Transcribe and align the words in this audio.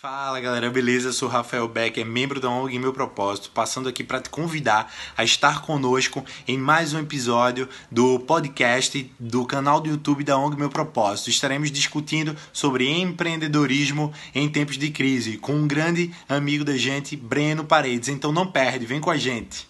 Fala 0.00 0.38
galera, 0.38 0.70
beleza? 0.70 1.10
Sou 1.10 1.28
Rafael 1.28 1.66
Becker, 1.66 2.06
membro 2.06 2.38
da 2.38 2.48
ONG 2.48 2.78
Meu 2.78 2.92
Propósito, 2.92 3.50
passando 3.52 3.88
aqui 3.88 4.04
para 4.04 4.20
te 4.20 4.30
convidar 4.30 4.94
a 5.16 5.24
estar 5.24 5.62
conosco 5.62 6.24
em 6.46 6.56
mais 6.56 6.94
um 6.94 7.00
episódio 7.00 7.68
do 7.90 8.20
podcast 8.20 9.12
do 9.18 9.44
canal 9.44 9.80
do 9.80 9.88
YouTube 9.88 10.22
da 10.22 10.38
ONG 10.38 10.56
Meu 10.56 10.70
Propósito. 10.70 11.30
Estaremos 11.30 11.72
discutindo 11.72 12.36
sobre 12.52 12.88
empreendedorismo 12.88 14.12
em 14.32 14.48
tempos 14.48 14.78
de 14.78 14.88
crise 14.88 15.36
com 15.36 15.54
um 15.54 15.66
grande 15.66 16.14
amigo 16.28 16.64
da 16.64 16.76
gente, 16.76 17.16
Breno 17.16 17.64
Paredes. 17.64 18.08
Então 18.08 18.30
não 18.30 18.46
perde, 18.46 18.86
vem 18.86 19.00
com 19.00 19.10
a 19.10 19.16
gente. 19.16 19.66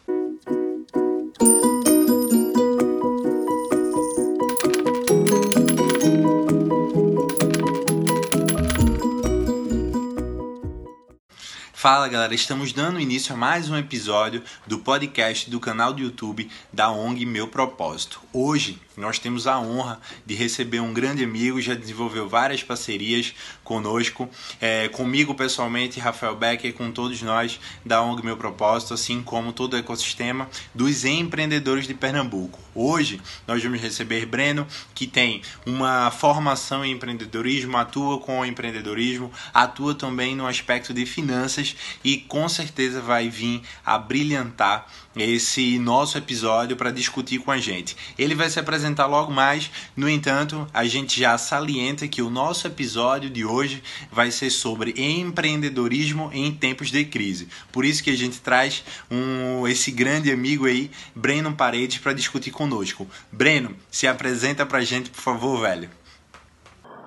Fala 11.80 12.08
galera, 12.08 12.34
estamos 12.34 12.72
dando 12.72 12.98
início 12.98 13.32
a 13.32 13.36
mais 13.36 13.70
um 13.70 13.76
episódio 13.76 14.42
do 14.66 14.80
podcast 14.80 15.48
do 15.48 15.60
canal 15.60 15.92
do 15.92 16.02
YouTube 16.02 16.50
da 16.72 16.90
ONG 16.90 17.24
Meu 17.24 17.46
Propósito. 17.46 18.20
Hoje 18.32 18.80
nós 18.98 19.18
temos 19.18 19.46
a 19.46 19.58
honra 19.58 20.00
de 20.26 20.34
receber 20.34 20.80
um 20.80 20.92
grande 20.92 21.24
amigo, 21.24 21.60
já 21.60 21.74
desenvolveu 21.74 22.28
várias 22.28 22.62
parcerias 22.62 23.34
conosco, 23.64 24.28
é, 24.60 24.88
comigo 24.88 25.34
pessoalmente, 25.34 26.00
Rafael 26.00 26.36
Becker, 26.36 26.74
com 26.74 26.90
todos 26.90 27.22
nós 27.22 27.60
da 27.84 28.02
ONG 28.02 28.24
Meu 28.24 28.36
Propósito, 28.36 28.94
assim 28.94 29.22
como 29.22 29.52
todo 29.52 29.74
o 29.74 29.76
ecossistema 29.76 30.48
dos 30.74 31.04
empreendedores 31.04 31.86
de 31.86 31.94
Pernambuco. 31.94 32.58
Hoje 32.74 33.20
nós 33.46 33.62
vamos 33.62 33.80
receber 33.80 34.24
Breno, 34.26 34.66
que 34.94 35.06
tem 35.06 35.42
uma 35.66 36.10
formação 36.10 36.84
em 36.84 36.92
empreendedorismo, 36.92 37.76
atua 37.76 38.18
com 38.18 38.40
o 38.40 38.44
empreendedorismo, 38.44 39.32
atua 39.52 39.94
também 39.94 40.36
no 40.36 40.46
aspecto 40.46 40.94
de 40.94 41.04
finanças 41.04 41.74
e 42.04 42.16
com 42.16 42.48
certeza 42.48 43.00
vai 43.00 43.28
vir 43.28 43.62
a 43.84 43.98
brilhantar 43.98 44.86
esse 45.18 45.78
nosso 45.78 46.16
episódio 46.16 46.76
para 46.76 46.90
discutir 46.90 47.38
com 47.38 47.50
a 47.50 47.58
gente. 47.58 47.96
Ele 48.18 48.34
vai 48.34 48.48
se 48.48 48.58
apresentar 48.58 49.06
logo 49.06 49.32
mais, 49.32 49.70
no 49.96 50.08
entanto, 50.08 50.66
a 50.72 50.84
gente 50.84 51.20
já 51.20 51.36
salienta 51.36 52.08
que 52.08 52.22
o 52.22 52.30
nosso 52.30 52.66
episódio 52.66 53.30
de 53.30 53.44
hoje 53.44 53.82
vai 54.10 54.30
ser 54.30 54.50
sobre 54.50 54.94
empreendedorismo 54.96 56.30
em 56.32 56.52
tempos 56.52 56.90
de 56.90 57.04
crise. 57.04 57.48
Por 57.72 57.84
isso 57.84 58.02
que 58.02 58.10
a 58.10 58.16
gente 58.16 58.40
traz 58.40 58.84
um, 59.10 59.66
esse 59.66 59.90
grande 59.90 60.30
amigo 60.30 60.66
aí, 60.66 60.90
Breno 61.14 61.52
Paredes, 61.52 61.98
para 61.98 62.12
discutir 62.12 62.50
conosco. 62.50 63.06
Breno, 63.30 63.74
se 63.90 64.06
apresenta 64.06 64.64
para 64.64 64.78
a 64.78 64.84
gente, 64.84 65.10
por 65.10 65.20
favor, 65.20 65.60
velho. 65.60 65.90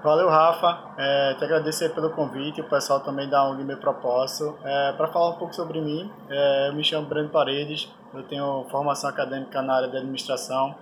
Valeu, 0.04 0.30
Rafa. 0.30 0.96
É, 0.98 1.36
te 1.36 1.44
agradecer 1.44 1.90
pelo 1.94 2.10
convite, 2.10 2.60
o 2.60 2.64
pessoal 2.64 3.02
também 3.02 3.30
da 3.30 3.48
ONG 3.48 3.64
Meu 3.64 3.78
Propósito. 3.78 4.58
É, 4.64 4.94
Para 4.94 5.08
falar 5.08 5.30
um 5.30 5.34
pouco 5.34 5.54
sobre 5.54 5.80
mim, 5.80 6.12
é, 6.28 6.70
eu 6.70 6.74
me 6.74 6.84
chamo 6.84 7.08
Breno 7.08 7.30
Paredes, 7.30 7.88
eu 8.14 8.24
tenho 8.24 8.66
formação 8.70 9.10
acadêmica 9.10 9.62
na 9.62 9.76
área 9.76 9.88
de 9.90 9.98
administração. 9.98 10.76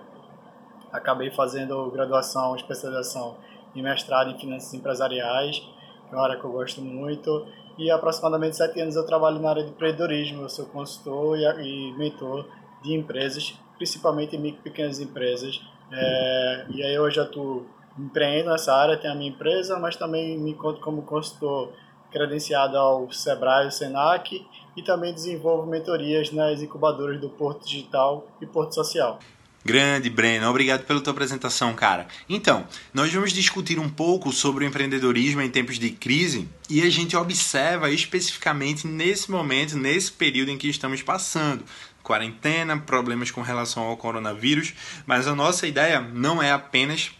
Acabei 0.92 1.30
fazendo 1.30 1.90
graduação, 1.90 2.56
especialização 2.56 3.36
e 3.74 3.82
mestrado 3.82 4.30
em 4.30 4.38
finanças 4.38 4.74
empresariais, 4.74 5.60
que 5.60 6.12
é 6.12 6.16
uma 6.16 6.24
área 6.24 6.36
que 6.36 6.44
eu 6.44 6.50
gosto 6.50 6.80
muito. 6.80 7.46
E 7.78 7.90
há 7.90 7.94
aproximadamente 7.94 8.56
sete 8.56 8.80
anos 8.80 8.96
eu 8.96 9.06
trabalho 9.06 9.38
na 9.38 9.50
área 9.50 9.62
de 9.62 9.70
empreendedorismo. 9.70 10.42
Eu 10.42 10.48
sou 10.48 10.66
consultor 10.66 11.38
e, 11.38 11.92
mentor 11.96 12.46
de 12.82 12.94
empresas, 12.94 13.54
principalmente 13.76 14.36
micro 14.36 14.60
e 14.60 14.64
pequenas 14.64 14.98
empresas. 14.98 15.60
É, 15.92 16.66
e 16.70 16.82
aí 16.82 16.98
hoje 16.98 17.18
eu 17.18 17.24
atuo 17.24 17.66
empreendo 17.98 18.50
nessa 18.50 18.74
área, 18.74 18.96
tenho 18.96 19.12
a 19.12 19.16
minha 19.16 19.30
empresa, 19.30 19.78
mas 19.78 19.96
também 19.96 20.38
me 20.38 20.54
conto 20.54 20.80
como 20.80 21.02
consultor 21.02 21.72
credenciado 22.10 22.76
ao 22.76 23.10
Sebrae 23.12 23.68
e 23.68 23.70
Senac 23.70 24.46
e 24.76 24.82
também 24.82 25.12
desenvolvo 25.12 25.66
mentorias 25.66 26.30
nas 26.32 26.62
incubadoras 26.62 27.20
do 27.20 27.28
Porto 27.28 27.66
Digital 27.66 28.26
e 28.40 28.46
Porto 28.46 28.74
Social. 28.74 29.18
Grande, 29.62 30.08
Breno. 30.08 30.48
Obrigado 30.48 30.86
pela 30.86 31.02
tua 31.02 31.12
apresentação, 31.12 31.74
cara. 31.74 32.06
Então, 32.28 32.66
nós 32.94 33.12
vamos 33.12 33.30
discutir 33.30 33.78
um 33.78 33.90
pouco 33.90 34.32
sobre 34.32 34.64
o 34.64 34.66
empreendedorismo 34.66 35.42
em 35.42 35.50
tempos 35.50 35.78
de 35.78 35.90
crise 35.90 36.48
e 36.68 36.80
a 36.80 36.88
gente 36.88 37.14
observa 37.14 37.90
especificamente 37.90 38.86
nesse 38.86 39.30
momento, 39.30 39.76
nesse 39.76 40.12
período 40.12 40.50
em 40.50 40.56
que 40.56 40.68
estamos 40.68 41.02
passando. 41.02 41.62
Quarentena, 42.02 42.78
problemas 42.78 43.30
com 43.30 43.42
relação 43.42 43.82
ao 43.82 43.98
coronavírus, 43.98 44.72
mas 45.06 45.28
a 45.28 45.34
nossa 45.34 45.66
ideia 45.66 46.00
não 46.00 46.42
é 46.42 46.50
apenas 46.50 47.10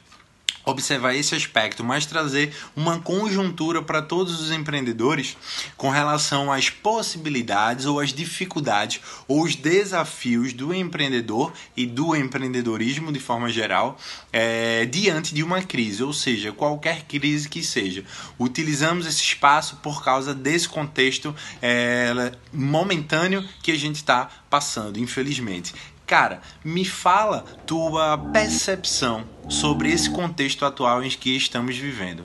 observar 0.65 1.15
esse 1.15 1.34
aspecto, 1.34 1.82
mas 1.82 2.06
trazer 2.06 2.54
uma 2.76 3.00
conjuntura 3.00 3.82
para 3.82 4.03
todos 4.03 4.41
os 4.41 4.50
empreendedores 4.50 5.37
com 5.76 5.88
relação 5.91 6.53
às 6.53 6.71
possibilidades 6.71 7.87
ou 7.87 8.00
às 8.00 8.12
dificuldades 8.12 9.00
ou 9.26 9.43
os 9.43 9.54
desafios 9.54 10.53
do 10.53 10.75
empreendedor 10.75 11.53
e 11.76 11.87
do 11.87 12.15
empreendedorismo 12.15 13.12
de 13.12 13.19
forma 13.19 13.49
geral 13.50 13.99
é, 14.32 14.84
diante 14.87 15.34
de 15.34 15.43
uma 15.43 15.62
crise, 15.62 16.03
ou 16.03 16.12
seja, 16.12 16.53
qualquer 16.53 17.04
crise 17.04 17.49
que 17.49 17.62
seja. 17.62 18.04
Utilizamos 18.38 19.06
esse 19.06 19.22
espaço 19.22 19.76
por 19.76 20.04
causa 20.04 20.34
desse 20.34 20.69
contexto 20.69 21.34
é, 21.62 22.32
momentâneo 22.53 23.47
que 23.62 23.72
a 23.72 23.78
gente 23.78 23.97
está 23.97 24.28
passando, 24.49 24.99
infelizmente. 24.99 25.72
Cara, 26.10 26.41
me 26.65 26.84
fala 26.84 27.44
tua 27.65 28.19
percepção 28.32 29.22
sobre 29.48 29.93
esse 29.93 30.12
contexto 30.12 30.65
atual 30.65 31.04
em 31.04 31.09
que 31.09 31.37
estamos 31.37 31.78
vivendo. 31.78 32.25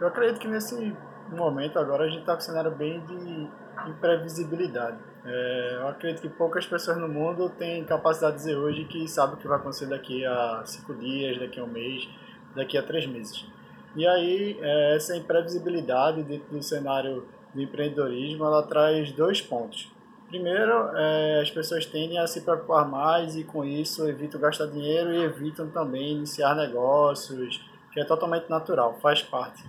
Eu 0.00 0.08
acredito 0.08 0.40
que 0.40 0.48
nesse 0.48 0.92
momento 1.30 1.78
agora 1.78 2.02
a 2.02 2.08
gente 2.08 2.22
está 2.22 2.32
com 2.32 2.38
um 2.38 2.44
cenário 2.44 2.72
bem 2.72 2.98
de 3.06 3.48
imprevisibilidade. 3.88 4.98
É, 5.24 5.76
eu 5.82 5.86
acredito 5.86 6.20
que 6.20 6.28
poucas 6.30 6.66
pessoas 6.66 6.98
no 6.98 7.06
mundo 7.06 7.48
têm 7.48 7.84
capacidade 7.84 8.32
de 8.32 8.42
dizer 8.42 8.56
hoje 8.56 8.86
que 8.86 9.06
sabe 9.06 9.34
o 9.34 9.36
que 9.36 9.46
vai 9.46 9.58
acontecer 9.58 9.86
daqui 9.86 10.26
a 10.26 10.62
cinco 10.64 10.96
dias, 10.96 11.38
daqui 11.38 11.60
a 11.60 11.62
um 11.62 11.68
mês, 11.68 12.08
daqui 12.56 12.76
a 12.76 12.82
três 12.82 13.06
meses. 13.06 13.46
E 13.94 14.04
aí, 14.04 14.58
é, 14.60 14.96
essa 14.96 15.16
imprevisibilidade 15.16 16.24
dentro 16.24 16.50
do 16.50 16.60
cenário 16.60 17.24
do 17.54 17.62
empreendedorismo, 17.62 18.44
ela 18.44 18.64
traz 18.64 19.12
dois 19.12 19.40
pontos. 19.40 19.92
Primeiro, 20.32 20.96
é, 20.96 21.42
as 21.42 21.50
pessoas 21.50 21.84
tendem 21.84 22.18
a 22.18 22.26
se 22.26 22.40
preocupar 22.40 22.88
mais 22.88 23.36
e 23.36 23.44
com 23.44 23.62
isso 23.62 24.08
evitam 24.08 24.40
gastar 24.40 24.64
dinheiro 24.64 25.12
e 25.12 25.22
evitam 25.22 25.68
também 25.68 26.12
iniciar 26.12 26.54
negócios, 26.54 27.62
que 27.92 28.00
é 28.00 28.04
totalmente 28.06 28.48
natural, 28.48 28.96
faz 29.02 29.20
parte. 29.20 29.62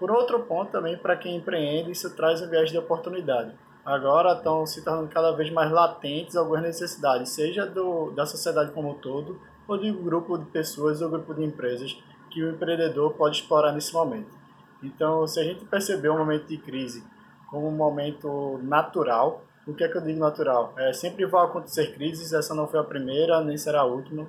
Por 0.00 0.10
outro 0.10 0.40
ponto, 0.40 0.72
também 0.72 0.98
para 0.98 1.14
quem 1.14 1.36
empreende, 1.36 1.92
isso 1.92 2.10
traz 2.16 2.42
um 2.42 2.50
viés 2.50 2.72
de 2.72 2.78
oportunidade. 2.78 3.52
Agora 3.84 4.32
estão 4.32 4.66
se 4.66 4.82
tornando 4.82 5.06
cada 5.06 5.30
vez 5.30 5.48
mais 5.52 5.70
latentes 5.70 6.34
algumas 6.34 6.62
necessidades, 6.62 7.30
seja 7.30 7.64
do, 7.64 8.10
da 8.10 8.26
sociedade 8.26 8.72
como 8.72 8.90
um 8.90 8.94
todo, 8.94 9.40
ou 9.68 9.78
de 9.78 9.92
um 9.92 10.02
grupo 10.02 10.36
de 10.36 10.46
pessoas 10.46 11.00
ou 11.00 11.08
grupo 11.08 11.32
de 11.34 11.44
empresas 11.44 11.96
que 12.30 12.42
o 12.42 12.50
empreendedor 12.50 13.12
pode 13.12 13.36
explorar 13.36 13.70
nesse 13.70 13.92
momento. 13.92 14.36
Então, 14.82 15.24
se 15.28 15.38
a 15.38 15.44
gente 15.44 15.64
perceber 15.66 16.10
um 16.10 16.18
momento 16.18 16.48
de 16.48 16.58
crise 16.58 17.04
como 17.48 17.68
um 17.68 17.76
momento 17.76 18.58
natural, 18.64 19.44
o 19.66 19.74
que 19.74 19.84
é 19.84 19.88
que 19.88 19.96
eu 19.96 20.02
digo 20.02 20.18
natural? 20.18 20.74
É, 20.78 20.92
sempre 20.92 21.24
vão 21.26 21.40
acontecer 21.40 21.92
crises, 21.94 22.32
essa 22.32 22.54
não 22.54 22.66
foi 22.66 22.80
a 22.80 22.84
primeira, 22.84 23.40
nem 23.42 23.56
será 23.56 23.80
a 23.80 23.84
última. 23.84 24.26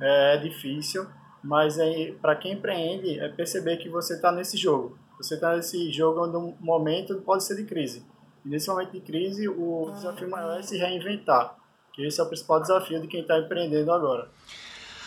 É, 0.00 0.34
é 0.34 0.36
difícil, 0.38 1.06
mas 1.42 1.78
é, 1.78 2.12
para 2.20 2.36
quem 2.36 2.52
empreende, 2.52 3.18
é 3.20 3.28
perceber 3.28 3.76
que 3.78 3.88
você 3.88 4.14
está 4.14 4.32
nesse 4.32 4.56
jogo. 4.56 4.98
Você 5.18 5.34
está 5.34 5.54
nesse 5.54 5.90
jogo 5.92 6.26
onde 6.26 6.36
um 6.36 6.56
momento 6.60 7.20
pode 7.22 7.44
ser 7.44 7.56
de 7.56 7.64
crise. 7.64 8.04
E 8.44 8.48
nesse 8.48 8.68
momento 8.68 8.92
de 8.92 9.00
crise, 9.00 9.48
o 9.48 9.90
desafio 9.94 10.28
maior 10.28 10.58
é 10.58 10.62
se 10.62 10.76
reinventar. 10.76 11.56
Que 11.92 12.04
esse 12.06 12.20
é 12.20 12.24
o 12.24 12.26
principal 12.26 12.60
desafio 12.60 13.00
de 13.00 13.06
quem 13.06 13.20
está 13.20 13.38
empreendendo 13.38 13.92
agora. 13.92 14.28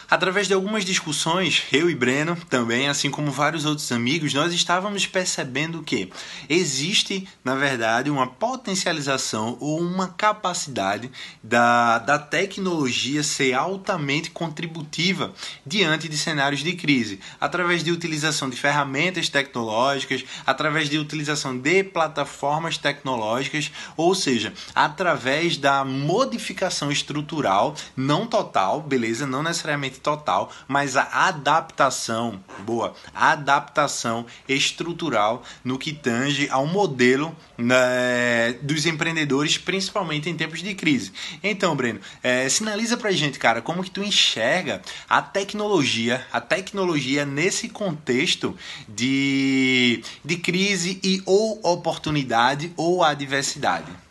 Através 0.09 0.47
de 0.47 0.53
algumas 0.53 0.85
discussões, 0.85 1.63
eu 1.71 1.89
e 1.89 1.95
Breno 1.95 2.37
também, 2.49 2.87
assim 2.87 3.09
como 3.09 3.31
vários 3.31 3.65
outros 3.65 3.91
amigos, 3.91 4.33
nós 4.33 4.53
estávamos 4.53 5.07
percebendo 5.07 5.81
que 5.81 6.11
existe, 6.47 7.27
na 7.43 7.55
verdade, 7.55 8.09
uma 8.09 8.27
potencialização 8.27 9.57
ou 9.59 9.79
uma 9.79 10.09
capacidade 10.09 11.09
da, 11.43 11.97
da 11.97 12.19
tecnologia 12.19 13.23
ser 13.23 13.53
altamente 13.53 14.29
contributiva 14.29 15.33
diante 15.65 16.07
de 16.07 16.17
cenários 16.17 16.61
de 16.61 16.73
crise, 16.73 17.19
através 17.41 17.83
de 17.83 17.91
utilização 17.91 18.49
de 18.49 18.57
ferramentas 18.57 19.27
tecnológicas, 19.27 20.23
através 20.45 20.87
de 20.87 20.99
utilização 20.99 21.57
de 21.57 21.83
plataformas 21.83 22.77
tecnológicas, 22.77 23.71
ou 23.97 24.13
seja, 24.13 24.53
através 24.73 25.57
da 25.57 25.83
modificação 25.83 26.91
estrutural, 26.91 27.75
não 27.97 28.27
total, 28.27 28.81
beleza, 28.81 29.25
não 29.25 29.41
necessariamente 29.41 29.94
total, 29.99 30.51
mas 30.67 30.95
a 30.95 31.03
adaptação, 31.27 32.43
boa, 32.59 32.93
a 33.13 33.31
adaptação 33.31 34.25
estrutural 34.47 35.43
no 35.63 35.77
que 35.77 35.93
tange 35.93 36.49
ao 36.49 36.65
modelo 36.65 37.35
né, 37.57 38.53
dos 38.61 38.85
empreendedores, 38.85 39.57
principalmente 39.57 40.29
em 40.29 40.35
tempos 40.35 40.61
de 40.61 40.73
crise. 40.75 41.11
Então, 41.43 41.75
Breno, 41.75 41.99
é, 42.21 42.47
sinaliza 42.49 42.97
pra 42.97 43.11
gente, 43.11 43.39
cara, 43.39 43.61
como 43.61 43.83
que 43.83 43.91
tu 43.91 44.03
enxerga 44.03 44.81
a 45.09 45.21
tecnologia, 45.21 46.25
a 46.31 46.41
tecnologia 46.41 47.25
nesse 47.25 47.69
contexto 47.69 48.55
de, 48.87 50.03
de 50.23 50.37
crise 50.37 50.99
e 51.03 51.21
ou 51.25 51.59
oportunidade 51.63 52.71
ou 52.75 53.03
adversidade. 53.03 54.04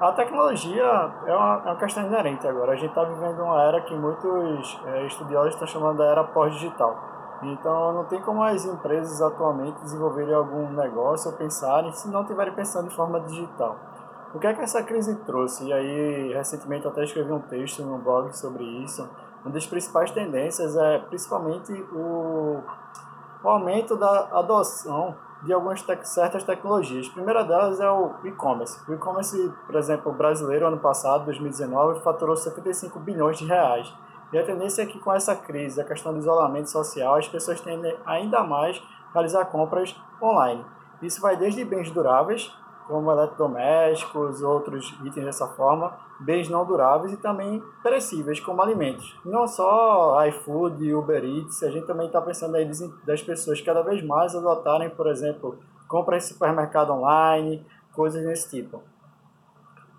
A 0.00 0.12
tecnologia 0.12 0.84
é 1.26 1.34
uma, 1.34 1.62
é 1.64 1.70
uma 1.70 1.76
questão 1.76 2.04
inerente 2.06 2.46
agora. 2.46 2.72
A 2.72 2.76
gente 2.76 2.90
está 2.90 3.02
vivendo 3.02 3.42
uma 3.42 3.60
era 3.64 3.80
que 3.80 3.96
muitos 3.96 4.80
é, 4.86 5.04
estudiosos 5.06 5.54
estão 5.54 5.66
chamando 5.66 5.96
de 5.96 6.04
era 6.04 6.22
pós-digital. 6.22 6.96
Então, 7.42 7.92
não 7.92 8.04
tem 8.04 8.20
como 8.20 8.42
as 8.44 8.64
empresas 8.64 9.20
atualmente 9.20 9.80
desenvolverem 9.80 10.34
algum 10.34 10.70
negócio 10.70 11.32
ou 11.32 11.36
pensarem 11.36 11.92
se 11.92 12.08
não 12.10 12.22
estiverem 12.22 12.54
pensando 12.54 12.88
de 12.88 12.94
forma 12.94 13.20
digital. 13.20 13.76
O 14.32 14.38
que 14.38 14.46
é 14.46 14.54
que 14.54 14.60
essa 14.60 14.84
crise 14.84 15.16
trouxe? 15.24 15.66
E 15.66 15.72
aí, 15.72 16.32
recentemente, 16.32 16.86
até 16.86 17.02
escrevi 17.02 17.32
um 17.32 17.40
texto 17.40 17.82
no 17.82 17.98
blog 17.98 18.30
sobre 18.36 18.62
isso. 18.84 19.08
Uma 19.44 19.52
das 19.52 19.66
principais 19.66 20.12
tendências 20.12 20.76
é 20.76 20.98
principalmente 20.98 21.72
o, 21.92 22.62
o 23.42 23.48
aumento 23.48 23.96
da 23.96 24.28
adoção 24.32 25.16
de 25.42 25.52
algumas 25.52 25.84
certas 26.04 26.42
tecnologias. 26.42 27.08
A 27.08 27.12
primeira 27.12 27.44
delas 27.44 27.80
é 27.80 27.90
o 27.90 28.14
e-commerce. 28.24 28.78
O 28.90 28.94
e-commerce, 28.94 29.52
por 29.66 29.76
exemplo, 29.76 30.12
brasileiro, 30.12 30.66
ano 30.66 30.78
passado, 30.78 31.24
2019, 31.26 32.00
faturou 32.00 32.36
75 32.36 32.98
bilhões 32.98 33.38
de 33.38 33.44
reais. 33.44 33.92
E 34.32 34.38
a 34.38 34.44
tendência 34.44 34.82
é 34.82 34.86
que 34.86 34.98
com 34.98 35.12
essa 35.12 35.34
crise, 35.34 35.80
a 35.80 35.84
questão 35.84 36.12
do 36.12 36.18
isolamento 36.18 36.70
social, 36.70 37.14
as 37.14 37.28
pessoas 37.28 37.60
tendem 37.60 37.96
ainda 38.04 38.42
mais 38.42 38.82
a 39.10 39.14
realizar 39.14 39.44
compras 39.46 39.96
online. 40.20 40.64
Isso 41.00 41.20
vai 41.20 41.36
desde 41.36 41.64
bens 41.64 41.90
duráveis, 41.90 42.52
como 42.88 43.12
eletrodomésticos, 43.12 44.42
outros 44.42 44.92
itens 45.04 45.26
dessa 45.26 45.46
forma, 45.48 45.96
bens 46.18 46.48
não 46.48 46.64
duráveis 46.64 47.12
e 47.12 47.18
também 47.18 47.62
perecíveis, 47.82 48.40
como 48.40 48.62
alimentos. 48.62 49.14
Não 49.24 49.46
só 49.46 50.26
iFood 50.26 50.94
Uber 50.94 51.22
Eats, 51.22 51.62
a 51.62 51.70
gente 51.70 51.86
também 51.86 52.06
está 52.06 52.20
pensando 52.20 52.56
aí 52.56 52.68
das 53.04 53.22
pessoas 53.22 53.60
cada 53.60 53.82
vez 53.82 54.02
mais 54.02 54.34
adotarem, 54.34 54.88
por 54.88 55.06
exemplo, 55.06 55.58
compras 55.86 56.24
em 56.24 56.32
supermercado 56.32 56.90
online, 56.90 57.64
coisas 57.92 58.24
desse 58.24 58.48
tipo. 58.50 58.82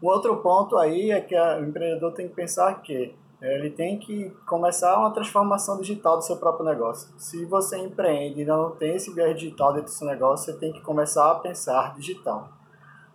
O 0.01 0.09
outro 0.09 0.35
ponto 0.37 0.77
aí 0.77 1.11
é 1.11 1.21
que 1.21 1.39
o 1.39 1.63
empreendedor 1.63 2.11
tem 2.13 2.27
que 2.27 2.33
pensar 2.33 2.73
que 2.81 3.13
é, 3.41 3.55
ele 3.57 3.69
tem 3.69 3.97
que 3.97 4.29
começar 4.45 4.97
uma 4.97 5.11
transformação 5.11 5.79
digital 5.79 6.17
do 6.17 6.23
seu 6.23 6.37
próprio 6.37 6.65
negócio. 6.65 7.09
Se 7.17 7.45
você 7.45 7.77
empreende 7.77 8.41
e 8.41 8.45
não 8.45 8.71
tem 8.71 8.95
esse 8.95 9.13
viés 9.13 9.37
digital 9.37 9.73
dentro 9.73 9.85
do 9.87 9.95
seu 9.95 10.07
negócio, 10.07 10.51
você 10.51 10.59
tem 10.59 10.73
que 10.73 10.81
começar 10.81 11.31
a 11.31 11.35
pensar 11.35 11.95
digital. 11.95 12.58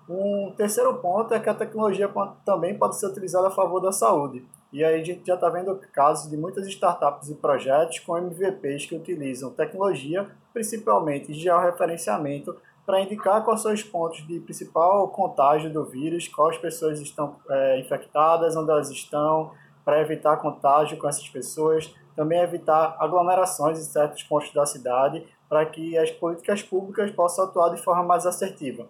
Um 0.09 0.53
terceiro 0.57 0.95
ponto 0.99 1.33
é 1.33 1.41
que 1.41 1.49
a 1.49 1.55
tecnologia 1.55 2.11
também 2.45 2.77
pode 2.77 2.99
ser 2.99 3.07
utilizada 3.07 3.49
a 3.49 3.51
favor 3.51 3.81
da 3.81 3.91
saúde. 3.91 4.47
E 4.71 4.85
aí 4.85 5.01
a 5.01 5.05
gente 5.05 5.27
já 5.27 5.35
está 5.35 5.49
vendo 5.49 5.79
casos 5.93 6.29
de 6.29 6.37
muitas 6.37 6.67
startups 6.67 7.31
e 7.31 7.35
projetos 7.35 8.01
com 8.01 8.19
MVPs 8.19 8.87
que 8.87 8.97
utilizam 8.97 9.51
tecnologia, 9.51 10.29
principalmente 10.53 11.33
georreferenciamento, 11.33 12.57
para 12.85 13.01
indicar 13.01 13.43
quais 13.45 13.63
são 13.63 13.73
os 13.73 13.83
pontos 13.83 14.27
de 14.27 14.41
principal 14.41 15.09
contágio 15.09 15.73
do 15.73 15.85
vírus, 15.85 16.29
quais 16.29 16.59
pessoas 16.59 17.01
estão 17.01 17.37
é, 17.49 17.81
infectadas, 17.81 18.57
onde 18.57 18.71
elas 18.71 18.91
estão, 18.91 19.53
para 19.85 20.01
evitar 20.01 20.37
contágio 20.37 20.99
com 20.99 21.09
essas 21.09 21.29
pessoas, 21.29 21.95
também 22.15 22.41
evitar 22.41 22.97
aglomerações 22.99 23.79
em 23.79 23.85
certos 23.85 24.23
pontos 24.25 24.53
da 24.53 24.67
cidade, 24.67 25.27
para 25.49 25.65
que 25.65 25.97
as 25.97 26.11
políticas 26.11 26.63
públicas 26.63 27.11
possam 27.13 27.45
atuar 27.45 27.71
de 27.71 27.83
forma 27.83 28.03
mais 28.03 28.27
assertiva. 28.27 28.87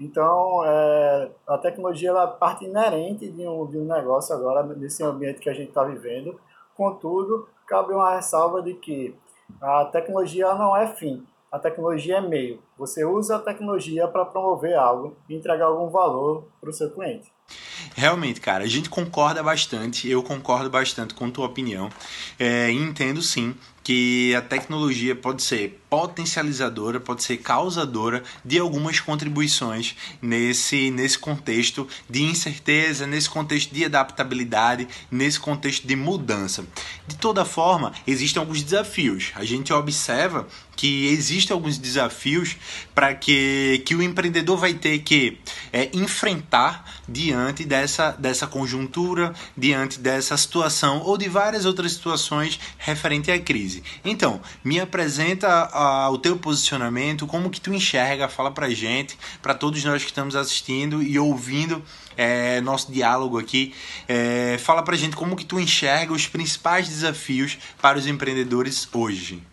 Então, 0.00 0.62
é, 0.64 1.30
a 1.46 1.58
tecnologia 1.58 2.10
é 2.10 2.26
parte 2.26 2.64
inerente 2.64 3.28
de 3.28 3.46
um, 3.46 3.66
de 3.66 3.78
um 3.78 3.84
negócio 3.84 4.34
agora, 4.34 4.62
nesse 4.62 5.02
ambiente 5.02 5.40
que 5.40 5.50
a 5.50 5.54
gente 5.54 5.68
está 5.68 5.82
vivendo. 5.82 6.38
Contudo, 6.76 7.48
cabe 7.66 7.92
uma 7.92 8.14
ressalva 8.14 8.62
de 8.62 8.74
que 8.74 9.14
a 9.60 9.86
tecnologia 9.86 10.54
não 10.54 10.76
é 10.76 10.86
fim, 10.86 11.26
a 11.50 11.58
tecnologia 11.58 12.18
é 12.18 12.20
meio. 12.20 12.60
Você 12.78 13.04
usa 13.04 13.36
a 13.36 13.38
tecnologia 13.40 14.06
para 14.06 14.24
promover 14.24 14.76
algo 14.76 15.16
e 15.28 15.34
entregar 15.34 15.66
algum 15.66 15.88
valor 15.88 16.44
para 16.60 16.70
o 16.70 16.72
seu 16.72 16.90
cliente. 16.90 17.32
Realmente, 17.96 18.40
cara, 18.40 18.64
a 18.64 18.68
gente 18.68 18.90
concorda 18.90 19.42
bastante, 19.42 20.08
eu 20.08 20.22
concordo 20.22 20.68
bastante 20.68 21.14
com 21.14 21.30
tua 21.30 21.46
opinião. 21.46 21.88
É, 22.38 22.70
entendo 22.70 23.22
sim 23.22 23.54
que 23.82 24.34
a 24.34 24.42
tecnologia 24.42 25.16
pode 25.16 25.42
ser 25.42 25.80
potencializadora, 25.88 27.00
pode 27.00 27.22
ser 27.22 27.38
causadora 27.38 28.22
de 28.44 28.58
algumas 28.58 29.00
contribuições 29.00 29.96
nesse, 30.20 30.90
nesse 30.90 31.18
contexto 31.18 31.88
de 32.08 32.22
incerteza, 32.22 33.06
nesse 33.06 33.28
contexto 33.30 33.74
de 33.74 33.84
adaptabilidade, 33.84 34.88
nesse 35.10 35.40
contexto 35.40 35.86
de 35.86 35.96
mudança. 35.96 36.64
De 37.06 37.16
toda 37.16 37.44
forma, 37.44 37.92
existem 38.06 38.40
alguns 38.40 38.62
desafios. 38.62 39.32
A 39.34 39.44
gente 39.44 39.72
observa 39.72 40.46
que 40.78 41.08
existem 41.08 41.52
alguns 41.52 41.76
desafios 41.76 42.56
para 42.94 43.12
que, 43.12 43.82
que 43.84 43.96
o 43.96 44.02
empreendedor 44.02 44.56
vai 44.56 44.74
ter 44.74 45.00
que 45.00 45.38
é, 45.72 45.90
enfrentar 45.92 46.84
diante 47.08 47.64
dessa, 47.64 48.12
dessa 48.12 48.46
conjuntura, 48.46 49.34
diante 49.56 49.98
dessa 49.98 50.36
situação 50.36 51.02
ou 51.02 51.18
de 51.18 51.28
várias 51.28 51.64
outras 51.64 51.92
situações 51.92 52.60
referente 52.78 53.28
à 53.28 53.40
crise. 53.40 53.82
Então, 54.04 54.40
me 54.62 54.78
apresenta 54.78 55.68
a, 55.78 56.10
o 56.10 56.18
teu 56.18 56.36
posicionamento, 56.36 57.26
como 57.26 57.48
que 57.48 57.60
tu 57.60 57.72
enxerga, 57.72 58.28
fala 58.28 58.50
pra 58.50 58.68
gente, 58.70 59.16
para 59.40 59.54
todos 59.54 59.84
nós 59.84 60.02
que 60.02 60.08
estamos 60.08 60.34
assistindo 60.34 61.00
e 61.00 61.18
ouvindo 61.18 61.80
é, 62.16 62.60
nosso 62.60 62.90
diálogo 62.90 63.38
aqui. 63.38 63.72
É, 64.08 64.58
fala 64.58 64.82
pra 64.82 64.96
gente 64.96 65.16
como 65.16 65.36
que 65.36 65.44
tu 65.44 65.60
enxerga 65.60 66.12
os 66.12 66.26
principais 66.26 66.88
desafios 66.88 67.58
para 67.80 67.96
os 67.96 68.06
empreendedores 68.08 68.88
hoje. 68.92 69.46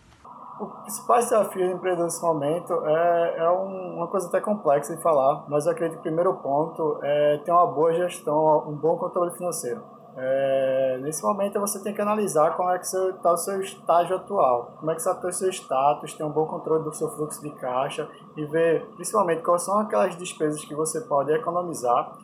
O 0.58 0.66
principal 0.66 1.18
desafio 1.18 1.68
do 1.68 1.76
empreendedor 1.76 2.06
nesse 2.06 2.22
momento 2.22 2.72
é, 2.86 3.34
é 3.38 3.50
um, 3.50 3.96
uma 3.96 4.08
coisa 4.08 4.26
até 4.26 4.40
complexa 4.40 4.96
de 4.96 5.02
falar, 5.02 5.44
mas 5.48 5.66
eu 5.66 5.72
acredito 5.72 5.96
que 5.96 6.00
o 6.00 6.02
primeiro 6.02 6.34
ponto 6.34 6.98
é 7.02 7.38
ter 7.44 7.52
uma 7.52 7.66
boa 7.66 7.92
gestão, 7.92 8.66
um 8.66 8.74
bom 8.74 8.96
controle 8.96 9.32
financeiro. 9.36 9.95
É, 10.18 10.98
nesse 11.02 11.22
momento 11.22 11.60
você 11.60 11.78
tem 11.82 11.92
que 11.92 12.00
analisar 12.00 12.56
como 12.56 12.70
é 12.70 12.78
que 12.78 12.86
está 12.86 13.32
o 13.32 13.36
seu 13.36 13.60
estágio 13.60 14.16
atual, 14.16 14.72
como 14.78 14.90
é 14.90 14.94
que 14.94 15.00
está 15.00 15.12
o 15.12 15.32
seu 15.32 15.50
status, 15.50 16.14
ter 16.14 16.24
um 16.24 16.30
bom 16.30 16.46
controle 16.46 16.82
do 16.84 16.94
seu 16.94 17.10
fluxo 17.10 17.42
de 17.42 17.50
caixa 17.50 18.08
e 18.34 18.46
ver 18.46 18.86
principalmente 18.94 19.42
quais 19.42 19.62
são 19.62 19.78
aquelas 19.78 20.16
despesas 20.16 20.64
que 20.64 20.74
você 20.74 21.02
pode 21.02 21.30
economizar, 21.32 22.16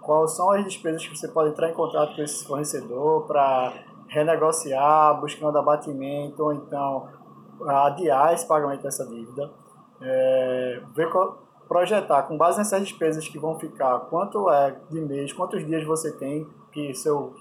quais 0.00 0.30
são 0.36 0.52
as 0.52 0.64
despesas 0.64 1.04
que 1.04 1.18
você 1.18 1.26
pode 1.26 1.50
entrar 1.50 1.68
em 1.68 1.74
contato 1.74 2.14
com 2.14 2.22
esse 2.22 2.46
fornecedor 2.46 3.26
para 3.26 3.72
renegociar, 4.06 5.20
buscando 5.20 5.58
abatimento 5.58 6.44
ou 6.44 6.52
então 6.52 7.08
adiar 7.66 8.34
esse 8.34 8.46
pagamento 8.46 8.82
dessa 8.82 9.04
dívida, 9.04 9.50
é, 10.00 10.80
ver 10.94 11.10
qual, 11.10 11.38
projetar 11.66 12.22
com 12.24 12.36
base 12.36 12.58
nessas 12.58 12.82
despesas 12.82 13.26
que 13.26 13.38
vão 13.38 13.58
ficar, 13.58 13.98
quanto 14.10 14.48
é 14.48 14.76
de 14.90 15.00
mês, 15.00 15.32
quantos 15.32 15.66
dias 15.66 15.84
você 15.84 16.12
tem 16.12 16.46
que 16.72 16.94
seu 16.94 17.34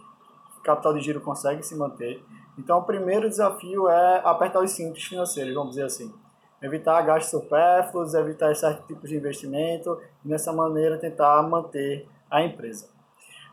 capital 0.63 0.93
de 0.93 1.01
giro 1.01 1.21
consegue 1.21 1.63
se 1.63 1.75
manter. 1.75 2.23
Então, 2.57 2.79
o 2.79 2.83
primeiro 2.83 3.29
desafio 3.29 3.89
é 3.89 4.21
apertar 4.23 4.61
os 4.61 4.71
cintos 4.71 5.03
financeiros, 5.03 5.53
vamos 5.53 5.71
dizer 5.71 5.85
assim. 5.85 6.13
Evitar 6.61 7.01
gastos 7.01 7.31
supérfluos, 7.31 8.13
evitar 8.13 8.55
certos 8.55 8.85
tipos 8.85 9.09
de 9.09 9.15
investimento 9.15 9.99
e, 10.23 10.27
dessa 10.27 10.53
maneira, 10.53 10.97
tentar 10.97 11.41
manter 11.43 12.07
a 12.29 12.43
empresa. 12.43 12.89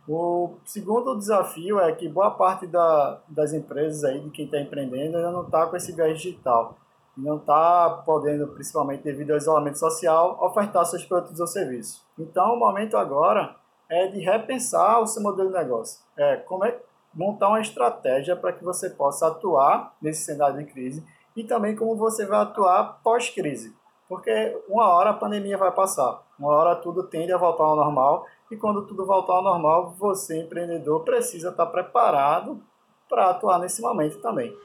O 0.07 0.57
segundo 0.65 1.17
desafio 1.17 1.79
é 1.81 1.93
que 1.93 2.09
boa 2.09 2.31
parte 2.31 2.67
da, 2.67 3.21
das 3.29 3.53
empresas 3.53 4.05
aí, 4.05 4.21
de 4.21 4.31
quem 4.31 4.47
está 4.47 4.59
empreendendo, 4.59 5.17
ainda 5.17 5.31
não 5.31 5.43
está 5.43 5.67
com 5.67 5.77
esse 5.77 5.93
gás 5.93 6.17
digital. 6.19 6.79
Não 7.17 7.37
está 7.37 8.03
podendo, 8.07 8.47
principalmente 8.49 9.03
devido 9.03 9.33
ao 9.33 9.37
isolamento 9.37 9.79
social, 9.79 10.39
ofertar 10.41 10.85
seus 10.87 11.05
produtos 11.05 11.41
ou 11.41 11.47
serviços. 11.47 12.03
Então, 12.19 12.55
o 12.55 12.59
momento 12.59 12.97
agora 12.97 13.57
é 13.89 14.07
de 14.07 14.21
repensar 14.21 15.01
o 15.01 15.07
seu 15.07 15.23
modelo 15.23 15.51
de 15.51 15.57
negócio. 15.57 16.01
É, 16.17 16.37
como 16.37 16.65
é 16.65 16.79
montar 17.19 17.49
uma 17.49 17.61
estratégia 17.61 18.37
para 18.37 18.53
que 18.53 18.63
você 18.63 18.89
possa 18.89 19.27
atuar 19.27 19.93
nesse 20.01 20.25
cenário 20.25 20.59
de 20.59 20.73
crise 20.73 21.05
e 21.35 21.43
também 21.43 21.75
como 21.75 21.97
você 21.97 22.25
vai 22.25 22.39
atuar 22.39 23.01
pós-crise. 23.03 23.77
Porque 24.09 24.57
uma 24.69 24.89
hora 24.89 25.11
a 25.11 25.15
pandemia 25.15 25.59
vai 25.59 25.73
passar, 25.73 26.23
uma 26.39 26.53
hora 26.53 26.77
tudo 26.77 27.03
tende 27.03 27.33
a 27.33 27.37
voltar 27.37 27.65
ao 27.65 27.75
normal 27.75 28.25
e 28.49 28.57
quando 28.57 28.87
tudo 28.87 29.05
voltar 29.05 29.33
ao 29.33 29.43
normal, 29.43 29.97
você, 29.99 30.41
empreendedor, 30.41 31.03
precisa 31.03 31.49
estar 31.49 31.67
preparado 31.67 32.63
para 33.09 33.31
atuar 33.31 33.59
nesse 33.59 33.83
momento 33.83 34.21
também. 34.21 34.57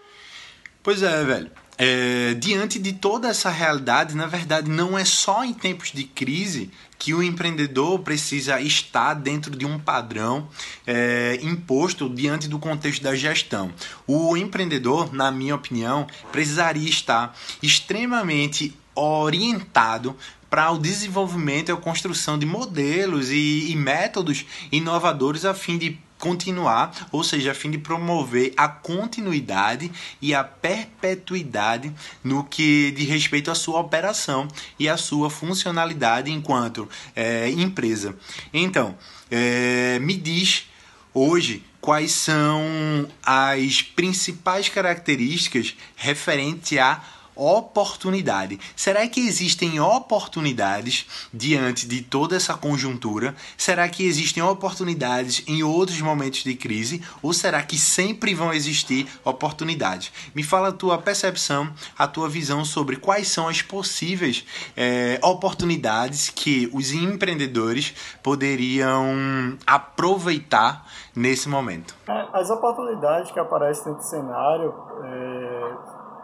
Pois 0.83 1.01
é, 1.01 1.23
velho. 1.23 1.49
É, 1.75 2.35
diante 2.35 2.77
de 2.77 2.93
toda 2.93 3.29
essa 3.29 3.49
realidade, 3.49 4.15
na 4.15 4.27
verdade, 4.27 4.69
não 4.69 4.97
é 4.97 5.03
só 5.03 5.43
em 5.43 5.53
tempos 5.53 5.91
de 5.91 6.03
crise 6.03 6.69
que 6.99 7.13
o 7.13 7.23
empreendedor 7.23 7.99
precisa 7.99 8.61
estar 8.61 9.15
dentro 9.15 9.55
de 9.57 9.65
um 9.65 9.79
padrão 9.79 10.47
é, 10.85 11.39
imposto 11.41 12.07
diante 12.07 12.47
do 12.47 12.59
contexto 12.59 13.01
da 13.01 13.15
gestão. 13.15 13.71
O 14.05 14.37
empreendedor, 14.37 15.13
na 15.13 15.31
minha 15.31 15.55
opinião, 15.55 16.05
precisaria 16.31 16.87
estar 16.87 17.35
extremamente 17.61 18.77
orientado 18.93 20.15
para 20.49 20.69
o 20.69 20.77
desenvolvimento 20.77 21.69
e 21.69 21.71
a 21.71 21.77
construção 21.77 22.37
de 22.37 22.45
modelos 22.45 23.31
e, 23.31 23.71
e 23.71 23.75
métodos 23.75 24.45
inovadores 24.71 25.45
a 25.45 25.53
fim 25.53 25.79
de 25.79 25.97
continuar, 26.23 27.09
ou 27.11 27.21
seja, 27.21 27.51
a 27.51 27.53
fim 27.53 27.69
de 27.69 27.77
promover 27.77 28.53
a 28.55 28.69
continuidade 28.69 29.91
e 30.21 30.33
a 30.33 30.41
perpetuidade 30.41 31.93
no 32.23 32.45
que 32.45 32.91
diz 32.91 33.09
respeito 33.09 33.51
à 33.51 33.55
sua 33.55 33.81
operação 33.81 34.47
e 34.79 34.87
à 34.87 34.95
sua 34.95 35.29
funcionalidade 35.29 36.31
enquanto 36.31 36.87
é, 37.13 37.49
empresa. 37.49 38.15
Então, 38.53 38.97
é, 39.29 39.99
me 39.99 40.15
diz 40.15 40.69
hoje 41.13 41.61
quais 41.81 42.13
são 42.13 43.05
as 43.21 43.81
principais 43.81 44.69
características 44.69 45.75
referente 45.97 46.79
a 46.79 47.03
oportunidade. 47.35 48.59
Será 48.75 49.07
que 49.07 49.19
existem 49.19 49.79
oportunidades 49.79 51.05
diante 51.33 51.87
de 51.87 52.01
toda 52.01 52.35
essa 52.35 52.55
conjuntura? 52.55 53.35
Será 53.57 53.87
que 53.89 54.05
existem 54.05 54.41
oportunidades 54.43 55.43
em 55.47 55.63
outros 55.63 55.99
momentos 56.01 56.43
de 56.43 56.55
crise? 56.55 57.01
Ou 57.21 57.33
será 57.33 57.61
que 57.63 57.77
sempre 57.77 58.33
vão 58.33 58.53
existir 58.53 59.07
oportunidades? 59.23 60.11
Me 60.33 60.43
fala 60.43 60.69
a 60.69 60.73
tua 60.73 60.97
percepção, 60.97 61.73
a 61.97 62.07
tua 62.07 62.29
visão 62.29 62.63
sobre 62.63 62.97
quais 62.97 63.27
são 63.27 63.47
as 63.47 63.61
possíveis 63.61 64.45
é, 64.75 65.19
oportunidades 65.23 66.29
que 66.29 66.69
os 66.73 66.91
empreendedores 66.91 67.93
poderiam 68.21 69.57
aproveitar 69.65 70.85
nesse 71.15 71.47
momento. 71.47 71.95
As 72.33 72.49
oportunidades 72.49 73.31
que 73.31 73.39
aparecem 73.39 73.93
nesse 73.93 74.09
cenário 74.09 74.73
é 75.03 75.52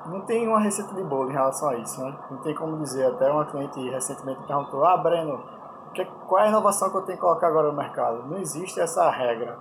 não 0.06 0.22
tem 0.22 0.48
uma 0.48 0.60
receita 0.60 0.94
de 0.94 1.03
bolo 1.03 1.29
em 1.29 1.34
relação 1.34 1.70
a 1.70 1.75
isso, 1.75 2.01
né? 2.03 2.15
Não 2.32 2.38
tem 2.39 2.56
como 2.56 2.77
dizer. 2.77 3.06
Até 3.06 3.32
uma 3.32 3.46
cliente 3.46 3.79
recentemente 3.89 4.41
perguntou: 4.44 4.86
Ah, 4.86 4.98
Breno, 4.98 5.44
que, 5.94 6.06
qual 6.27 6.41
é 6.41 6.46
a 6.46 6.50
inovação 6.50 6.89
que 6.89 6.98
eu 6.98 7.01
tenho 7.01 7.18
que 7.18 7.22
colocar 7.22 7.48
agora 7.48 7.68
no 7.68 7.77
mercado? 7.77 8.24
Não 8.27 8.38
existe 8.38 8.79
essa 8.79 9.10
regra. 9.10 9.58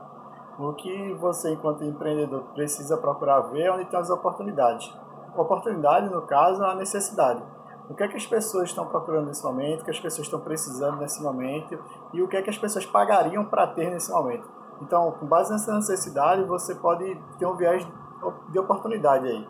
O 0.59 0.73
que 0.73 1.15
você, 1.15 1.53
enquanto 1.53 1.85
empreendedor, 1.85 2.43
precisa 2.55 2.97
procurar 2.97 3.41
ver 3.43 3.63
é 3.63 3.73
onde 3.73 3.85
tem 3.85 3.99
as 3.99 4.11
oportunidades. 4.11 4.93
Oportunidade, 5.37 6.11
no 6.11 6.23
caso, 6.23 6.65
é 6.65 6.71
a 6.71 6.75
necessidade. 6.75 7.43
O 7.89 7.95
que 7.95 8.03
é 8.03 8.09
que 8.09 8.17
as 8.17 8.27
pessoas 8.27 8.69
estão 8.69 8.85
procurando 8.87 9.27
nesse 9.27 9.43
momento, 9.45 9.81
o 9.81 9.85
que 9.85 9.91
as 9.91 10.01
pessoas 10.01 10.27
estão 10.27 10.41
precisando 10.41 10.99
nesse 10.99 11.23
momento 11.23 11.79
e 12.13 12.21
o 12.21 12.29
que 12.29 12.37
é 12.37 12.43
que 12.43 12.51
as 12.51 12.59
pessoas 12.59 12.85
pagariam 12.85 13.45
para 13.45 13.67
ter 13.69 13.89
nesse 13.91 14.11
momento. 14.11 14.49
Então, 14.83 15.13
com 15.13 15.27
base 15.27 15.53
nessa 15.53 15.73
necessidade, 15.75 16.43
você 16.45 16.75
pode 16.75 17.19
ter 17.39 17.47
um 17.47 17.57
viés 17.57 17.87
de 18.51 18.59
oportunidade 18.59 19.27
aí. 19.27 19.49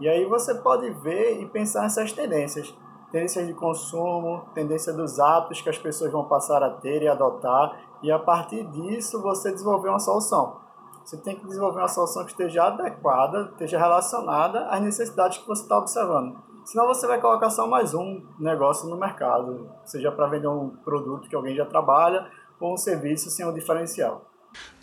E 0.00 0.08
aí 0.08 0.24
você 0.24 0.54
pode 0.54 0.90
ver 0.90 1.40
e 1.40 1.46
pensar 1.46 1.82
nessas 1.82 2.12
tendências. 2.12 2.74
Tendências 3.12 3.46
de 3.46 3.54
consumo, 3.54 4.44
tendência 4.54 4.92
dos 4.92 5.20
hábitos 5.20 5.60
que 5.60 5.68
as 5.68 5.78
pessoas 5.78 6.10
vão 6.10 6.24
passar 6.24 6.62
a 6.62 6.70
ter 6.70 7.02
e 7.02 7.08
adotar. 7.08 7.80
E 8.02 8.10
a 8.10 8.18
partir 8.18 8.64
disso 8.64 9.22
você 9.22 9.52
desenvolver 9.52 9.88
uma 9.88 10.00
solução. 10.00 10.56
Você 11.04 11.16
tem 11.18 11.36
que 11.36 11.46
desenvolver 11.46 11.80
uma 11.80 11.88
solução 11.88 12.24
que 12.24 12.30
esteja 12.30 12.64
adequada, 12.64 13.50
esteja 13.52 13.78
relacionada 13.78 14.66
às 14.66 14.80
necessidades 14.80 15.38
que 15.38 15.46
você 15.46 15.62
está 15.62 15.78
observando. 15.78 16.36
Senão 16.64 16.86
você 16.86 17.06
vai 17.06 17.20
colocar 17.20 17.50
só 17.50 17.66
mais 17.66 17.92
um 17.92 18.22
negócio 18.38 18.88
no 18.88 18.96
mercado, 18.96 19.68
seja 19.84 20.10
para 20.10 20.26
vender 20.28 20.48
um 20.48 20.70
produto 20.70 21.28
que 21.28 21.36
alguém 21.36 21.54
já 21.54 21.66
trabalha 21.66 22.26
ou 22.58 22.72
um 22.72 22.76
serviço 22.76 23.28
sem 23.30 23.46
um 23.46 23.52
diferencial. 23.52 24.22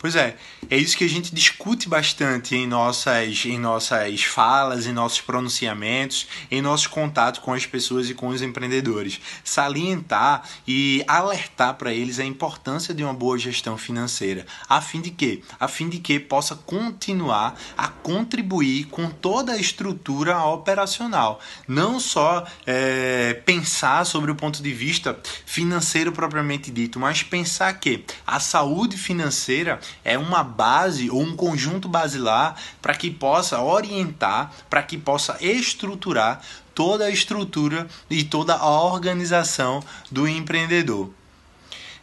Pois 0.02 0.16
é, 0.16 0.36
é 0.68 0.76
isso 0.76 0.96
que 0.96 1.04
a 1.04 1.08
gente 1.08 1.32
discute 1.32 1.88
bastante 1.88 2.56
em 2.56 2.66
nossas, 2.66 3.44
em 3.44 3.56
nossas 3.56 4.24
falas, 4.24 4.84
em 4.84 4.92
nossos 4.92 5.20
pronunciamentos, 5.20 6.26
em 6.50 6.60
nossos 6.60 6.88
contatos 6.88 7.38
com 7.38 7.54
as 7.54 7.66
pessoas 7.66 8.10
e 8.10 8.14
com 8.14 8.26
os 8.26 8.42
empreendedores. 8.42 9.20
Salientar 9.44 10.42
e 10.66 11.04
alertar 11.06 11.74
para 11.74 11.94
eles 11.94 12.18
a 12.18 12.24
importância 12.24 12.92
de 12.92 13.04
uma 13.04 13.14
boa 13.14 13.38
gestão 13.38 13.78
financeira, 13.78 14.44
a 14.68 14.80
fim 14.80 15.00
de 15.00 15.12
que, 15.12 15.40
a 15.60 15.68
fim 15.68 15.88
de 15.88 16.00
que 16.00 16.18
possa 16.18 16.56
continuar 16.56 17.56
a 17.78 17.86
contribuir 17.86 18.86
com 18.86 19.08
toda 19.08 19.52
a 19.52 19.56
estrutura 19.56 20.42
operacional, 20.46 21.40
não 21.68 22.00
só 22.00 22.44
é, 22.66 23.40
pensar 23.46 24.04
sobre 24.04 24.32
o 24.32 24.34
ponto 24.34 24.60
de 24.60 24.72
vista 24.72 25.16
financeiro 25.46 26.10
propriamente 26.10 26.72
dito, 26.72 26.98
mas 26.98 27.22
pensar 27.22 27.72
que 27.74 28.04
a 28.26 28.40
saúde 28.40 28.96
financeira 28.96 29.61
é 30.04 30.18
uma 30.18 30.42
base 30.42 31.10
ou 31.10 31.22
um 31.22 31.36
conjunto 31.36 31.88
basilar 31.88 32.56
para 32.80 32.94
que 32.94 33.10
possa 33.10 33.60
orientar, 33.60 34.52
para 34.68 34.82
que 34.82 34.96
possa 34.98 35.36
estruturar 35.40 36.40
toda 36.74 37.04
a 37.04 37.10
estrutura 37.10 37.86
e 38.08 38.24
toda 38.24 38.54
a 38.54 38.82
organização 38.82 39.82
do 40.10 40.26
empreendedor. 40.26 41.10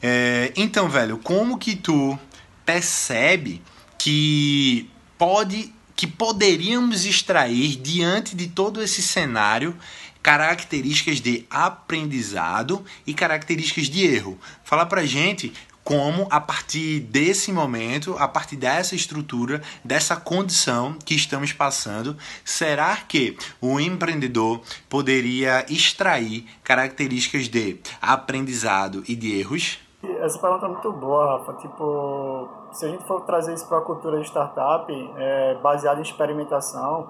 É, 0.01 0.53
então, 0.55 0.87
velho, 0.87 1.17
como 1.17 1.57
que 1.57 1.75
tu 1.75 2.17
percebe 2.65 3.61
que 3.97 4.89
pode 5.17 5.73
que 5.95 6.07
poderíamos 6.07 7.03
extrair 7.03 7.75
diante 7.75 8.33
de 8.33 8.47
todo 8.47 8.81
esse 8.81 9.01
cenário 9.01 9.75
características 10.23 11.19
de 11.19 11.45
aprendizado 11.49 12.85
e 13.05 13.13
características 13.13 13.89
de 13.89 14.05
erro. 14.05 14.39
Fala 14.63 14.85
pra 14.85 15.05
gente 15.05 15.51
como 15.89 16.27
a 16.29 16.39
partir 16.39 16.99
desse 16.99 17.51
momento, 17.51 18.15
a 18.19 18.27
partir 18.27 18.55
dessa 18.55 18.93
estrutura, 18.93 19.59
dessa 19.83 20.15
condição 20.15 20.95
que 21.03 21.15
estamos 21.15 21.51
passando, 21.51 22.15
será 22.45 22.95
que 22.95 23.35
o 23.59 23.79
empreendedor 23.79 24.61
poderia 24.87 25.65
extrair 25.67 26.45
características 26.63 27.49
de 27.49 27.79
aprendizado 27.99 29.03
e 29.09 29.15
de 29.15 29.39
erros? 29.39 29.79
Essa 30.21 30.37
pergunta 30.37 30.67
é 30.67 30.69
muito 30.69 30.93
boa, 30.93 31.39
Rafa. 31.39 31.53
Tipo, 31.53 32.47
se 32.71 32.85
a 32.85 32.89
gente 32.89 33.07
for 33.07 33.21
trazer 33.21 33.55
isso 33.55 33.67
para 33.67 33.79
a 33.79 33.81
cultura 33.81 34.19
de 34.19 34.27
startup, 34.27 34.93
é, 35.17 35.55
baseada 35.55 35.99
em 35.99 36.03
experimentação, 36.03 37.09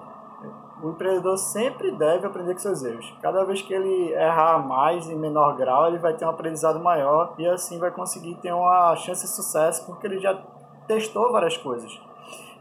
o 0.82 0.90
empreendedor 0.90 1.36
sempre 1.36 1.90
deve 1.92 2.26
aprender 2.26 2.54
com 2.54 2.60
seus 2.60 2.82
erros. 2.82 3.12
Cada 3.20 3.44
vez 3.44 3.60
que 3.62 3.72
ele 3.72 4.12
errar 4.12 4.58
mais 4.58 5.08
em 5.08 5.16
menor 5.16 5.56
grau, 5.56 5.86
ele 5.86 5.98
vai 5.98 6.14
ter 6.14 6.24
um 6.24 6.30
aprendizado 6.30 6.80
maior 6.80 7.34
e 7.38 7.46
assim 7.46 7.78
vai 7.78 7.90
conseguir 7.90 8.36
ter 8.36 8.52
uma 8.52 8.94
chance 8.96 9.22
de 9.22 9.30
sucesso 9.30 9.84
porque 9.86 10.06
ele 10.06 10.18
já 10.18 10.40
testou 10.86 11.30
várias 11.32 11.56
coisas. 11.56 12.00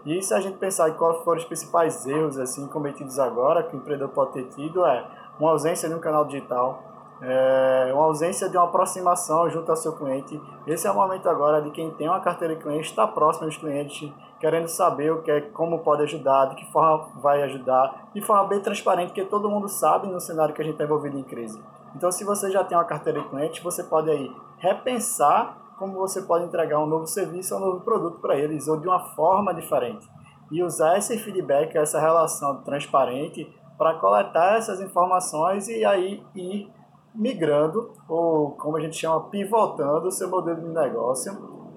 E 0.05 0.21
se 0.21 0.33
a 0.33 0.39
gente 0.39 0.57
pensar 0.57 0.89
em 0.89 0.93
quais 0.93 1.17
foram 1.23 1.39
os 1.39 1.45
principais 1.45 2.05
erros 2.05 2.37
assim 2.37 2.67
cometidos 2.67 3.19
agora 3.19 3.63
que 3.63 3.75
o 3.75 3.79
empreendedor 3.79 4.09
pode 4.09 4.31
ter 4.33 4.43
tido 4.45 4.85
é 4.85 5.05
uma 5.39 5.51
ausência 5.51 5.87
de 5.87 5.95
um 5.95 5.99
canal 5.99 6.25
digital, 6.25 6.83
é, 7.21 7.91
uma 7.93 8.05
ausência 8.05 8.49
de 8.49 8.57
uma 8.57 8.65
aproximação 8.65 9.49
junto 9.49 9.69
ao 9.69 9.75
seu 9.75 9.93
cliente. 9.93 10.41
Esse 10.65 10.87
é 10.87 10.91
o 10.91 10.93
momento 10.93 11.27
agora 11.29 11.61
de 11.61 11.71
quem 11.71 11.91
tem 11.91 12.07
uma 12.07 12.19
carteira 12.19 12.55
de 12.55 12.61
clientes, 12.61 12.89
está 12.89 13.07
próximo 13.07 13.47
dos 13.47 13.57
clientes, 13.57 14.11
querendo 14.39 14.67
saber 14.67 15.11
o 15.11 15.21
que 15.21 15.29
é, 15.29 15.41
como 15.41 15.79
pode 15.79 16.03
ajudar, 16.03 16.45
de 16.45 16.55
que 16.55 16.71
forma 16.71 17.09
vai 17.21 17.43
ajudar, 17.43 18.09
de 18.13 18.21
forma 18.21 18.47
bem 18.47 18.61
transparente, 18.61 19.09
porque 19.09 19.25
todo 19.25 19.49
mundo 19.49 19.67
sabe 19.67 20.07
no 20.07 20.19
cenário 20.19 20.55
que 20.55 20.61
a 20.61 20.65
gente 20.65 20.73
está 20.73 20.85
envolvido 20.85 21.17
em 21.17 21.23
crise. 21.23 21.61
Então, 21.95 22.11
se 22.11 22.23
você 22.23 22.49
já 22.49 22.63
tem 22.63 22.77
uma 22.77 22.85
carteira 22.85 23.21
de 23.21 23.27
clientes, 23.27 23.63
você 23.63 23.83
pode 23.83 24.09
aí 24.09 24.31
repensar 24.57 25.57
como 25.77 25.93
você 25.93 26.21
pode 26.21 26.45
entregar 26.45 26.79
um 26.79 26.85
novo 26.85 27.07
serviço 27.07 27.55
ou 27.55 27.61
um 27.61 27.65
novo 27.65 27.81
produto 27.81 28.19
para 28.19 28.37
eles, 28.37 28.67
ou 28.67 28.77
de 28.77 28.87
uma 28.87 28.99
forma 29.15 29.53
diferente. 29.53 30.07
E 30.51 30.61
usar 30.61 30.97
esse 30.97 31.17
feedback, 31.17 31.75
essa 31.77 31.99
relação 31.99 32.61
transparente, 32.63 33.49
para 33.77 33.93
coletar 33.93 34.57
essas 34.57 34.81
informações 34.81 35.69
e 35.69 35.85
aí 35.85 36.21
ir 36.35 36.69
migrando, 37.15 37.91
ou 38.07 38.51
como 38.51 38.77
a 38.77 38.81
gente 38.81 38.97
chama, 38.97 39.21
pivotando 39.29 40.07
o 40.07 40.11
seu 40.11 40.29
modelo 40.29 40.59
de 40.59 40.67
negócio 40.67 41.33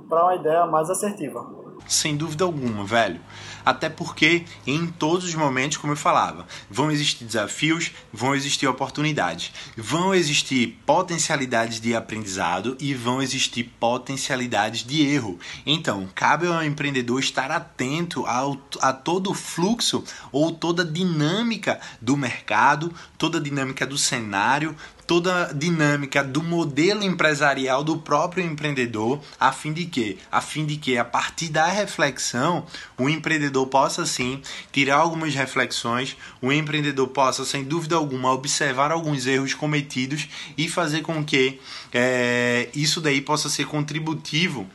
para 0.08 0.24
uma 0.24 0.34
ideia 0.34 0.66
mais 0.66 0.90
assertiva. 0.90 1.61
Sem 1.86 2.16
dúvida 2.16 2.44
alguma, 2.44 2.84
velho. 2.84 3.20
Até 3.64 3.88
porque 3.88 4.44
em 4.66 4.86
todos 4.86 5.24
os 5.24 5.34
momentos, 5.34 5.76
como 5.76 5.92
eu 5.92 5.96
falava, 5.96 6.46
vão 6.68 6.90
existir 6.90 7.24
desafios, 7.24 7.92
vão 8.12 8.34
existir 8.34 8.66
oportunidades, 8.66 9.52
vão 9.76 10.14
existir 10.14 10.78
potencialidades 10.84 11.80
de 11.80 11.94
aprendizado 11.94 12.76
e 12.80 12.92
vão 12.94 13.22
existir 13.22 13.64
potencialidades 13.78 14.84
de 14.84 15.02
erro. 15.02 15.38
Então, 15.64 16.08
cabe 16.14 16.46
ao 16.46 16.64
empreendedor 16.64 17.20
estar 17.20 17.50
atento 17.50 18.26
ao, 18.26 18.60
a 18.80 18.92
todo 18.92 19.30
o 19.30 19.34
fluxo 19.34 20.02
ou 20.32 20.52
toda 20.52 20.82
a 20.82 20.86
dinâmica 20.86 21.80
do 22.00 22.16
mercado, 22.16 22.92
toda 23.16 23.38
a 23.38 23.42
dinâmica 23.42 23.86
do 23.86 23.96
cenário, 23.96 24.76
toda 25.06 25.46
a 25.46 25.52
dinâmica 25.52 26.22
do 26.22 26.42
modelo 26.42 27.02
empresarial 27.02 27.82
do 27.82 27.98
próprio 27.98 28.44
empreendedor, 28.44 29.20
a 29.38 29.52
fim 29.52 29.72
de 29.72 29.86
que, 29.86 30.18
a 30.30 30.40
fim 30.40 30.64
de 30.64 30.76
que 30.76 30.96
a 30.96 31.04
partir 31.04 31.48
da 31.48 31.66
reflexão, 31.66 32.66
o 32.98 33.08
empreendedor 33.08 33.66
possa 33.66 34.06
sim 34.06 34.40
tirar 34.70 34.96
algumas 34.96 35.34
reflexões, 35.34 36.16
o 36.40 36.52
empreendedor 36.52 37.08
possa 37.08 37.44
sem 37.44 37.64
dúvida 37.64 37.96
alguma 37.96 38.32
observar 38.32 38.90
alguns 38.90 39.26
erros 39.26 39.54
cometidos 39.54 40.28
e 40.56 40.68
fazer 40.68 41.02
com 41.02 41.24
que 41.24 41.60
é, 41.92 42.68
isso 42.74 43.00
daí 43.00 43.20
possa 43.20 43.48
ser 43.48 43.66
contributivo 43.66 44.66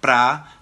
para 0.00 0.52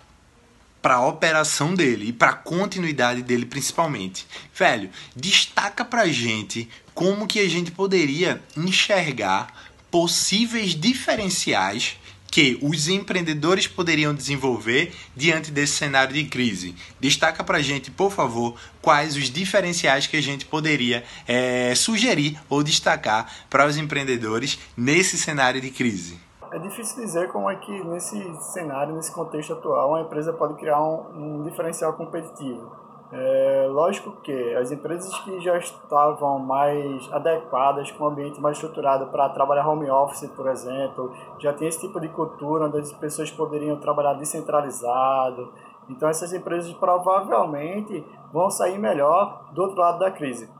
para 0.80 0.96
a 0.96 1.06
operação 1.06 1.74
dele 1.74 2.08
e 2.08 2.12
para 2.12 2.28
a 2.28 2.34
continuidade 2.34 3.22
dele 3.22 3.46
principalmente. 3.46 4.26
Velho, 4.54 4.90
destaca 5.16 5.82
pra 5.82 6.06
gente 6.08 6.68
como 6.94 7.26
que 7.26 7.40
a 7.40 7.48
gente 7.48 7.70
poderia 7.70 8.42
enxergar 8.56 9.52
possíveis 9.90 10.70
diferenciais 10.70 11.98
que 12.34 12.58
os 12.60 12.88
empreendedores 12.88 13.68
poderiam 13.68 14.12
desenvolver 14.12 14.92
diante 15.14 15.52
desse 15.52 15.74
cenário 15.74 16.12
de 16.12 16.24
crise. 16.24 16.74
Destaca 16.98 17.44
para 17.44 17.62
gente, 17.62 17.92
por 17.92 18.10
favor, 18.10 18.56
quais 18.82 19.16
os 19.16 19.30
diferenciais 19.30 20.08
que 20.08 20.16
a 20.16 20.20
gente 20.20 20.44
poderia 20.44 21.04
é, 21.28 21.76
sugerir 21.76 22.36
ou 22.48 22.64
destacar 22.64 23.32
para 23.48 23.64
os 23.66 23.76
empreendedores 23.76 24.58
nesse 24.76 25.16
cenário 25.16 25.60
de 25.60 25.70
crise. 25.70 26.18
É 26.50 26.58
difícil 26.58 27.04
dizer 27.04 27.28
como 27.28 27.48
é 27.48 27.54
que 27.54 27.84
nesse 27.84 28.16
cenário, 28.52 28.96
nesse 28.96 29.12
contexto 29.12 29.52
atual, 29.52 29.90
uma 29.90 30.00
empresa 30.00 30.32
pode 30.32 30.54
criar 30.54 30.82
um, 30.82 31.38
um 31.38 31.42
diferencial 31.44 31.92
competitivo. 31.92 32.83
É, 33.16 33.68
lógico 33.71 34.11
que 34.23 34.54
as 34.56 34.73
empresas 34.73 35.16
que 35.21 35.40
já 35.40 35.56
estavam 35.56 36.37
mais 36.37 37.09
adequadas, 37.12 37.88
com 37.92 38.02
um 38.02 38.09
ambiente 38.09 38.40
mais 38.40 38.56
estruturado 38.56 39.06
para 39.06 39.28
trabalhar 39.28 39.68
home 39.68 39.88
office, 39.88 40.28
por 40.35 40.49
exemplo, 40.49 41.12
já 41.38 41.52
tem 41.52 41.68
esse 41.68 41.80
tipo 41.80 42.00
de 42.00 42.09
cultura 42.09 42.66
onde 42.66 42.78
as 42.78 42.92
pessoas 42.92 43.30
poderiam 43.30 43.76
trabalhar 43.76 44.14
descentralizado. 44.14 45.52
Então 45.88 46.09
essas 46.09 46.33
empresas 46.33 46.73
provavelmente 46.73 48.04
vão 48.33 48.50
sair 48.50 48.78
melhor 48.78 49.44
do 49.52 49.62
outro 49.62 49.78
lado 49.78 50.00
da 50.00 50.11
crise. 50.11 50.50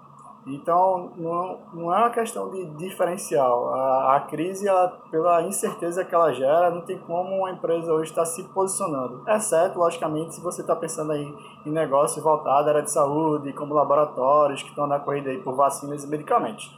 Então, 0.47 1.11
não, 1.17 1.59
não 1.73 1.95
é 1.95 1.99
uma 1.99 2.11
questão 2.11 2.51
de 2.51 2.67
diferencial. 2.77 3.73
A, 3.73 4.17
a 4.17 4.21
crise, 4.21 4.69
ela, 4.69 4.89
pela 5.11 5.43
incerteza 5.43 6.05
que 6.05 6.15
ela 6.15 6.33
gera, 6.33 6.71
não 6.71 6.83
tem 6.83 6.99
como 6.99 7.39
uma 7.39 7.51
empresa 7.51 7.93
hoje 7.93 8.11
estar 8.11 8.27
se 8.27 8.43
posicionando. 8.45 9.23
Exceto, 9.27 9.79
logicamente, 9.79 10.35
se 10.35 10.41
você 10.43 10.61
está 10.61 10.77
pensando 10.77 11.13
aí 11.13 11.35
em 11.65 11.71
negócios 11.71 12.23
voltados 12.23 12.67
à 12.67 12.71
área 12.71 12.83
de 12.83 12.91
saúde, 12.91 13.53
como 13.55 13.75
laboratórios 13.75 14.63
que 14.63 14.69
estão 14.69 14.87
na 14.87 15.01
corrida 15.01 15.31
aí 15.31 15.39
por 15.39 15.55
vacinas 15.55 16.05
e 16.05 16.07
medicamentos. 16.07 16.71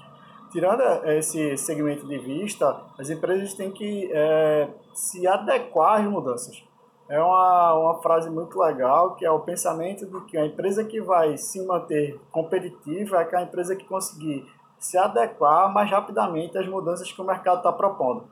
Tirando 0.52 0.82
esse 1.04 1.56
segmento 1.56 2.06
de 2.06 2.18
vista, 2.18 2.76
as 2.98 3.10
empresas 3.10 3.52
têm 3.54 3.72
que 3.72 4.08
é, 4.12 4.68
se 4.94 5.26
adequar 5.26 6.00
às 6.00 6.06
mudanças 6.06 6.65
é 7.08 7.20
uma, 7.20 7.74
uma 7.74 8.02
frase 8.02 8.28
muito 8.28 8.58
legal, 8.58 9.14
que 9.14 9.24
é 9.24 9.30
o 9.30 9.40
pensamento 9.40 10.06
de 10.06 10.20
que 10.26 10.36
a 10.36 10.44
empresa 10.44 10.84
que 10.84 11.00
vai 11.00 11.36
se 11.36 11.64
manter 11.64 12.20
competitiva 12.32 13.18
é 13.18 13.20
aquela 13.20 13.42
empresa 13.42 13.76
que 13.76 13.84
conseguir 13.84 14.46
se 14.78 14.98
adequar 14.98 15.72
mais 15.72 15.90
rapidamente 15.90 16.58
às 16.58 16.66
mudanças 16.66 17.10
que 17.10 17.20
o 17.20 17.24
mercado 17.24 17.58
está 17.58 17.72
propondo. 17.72 18.24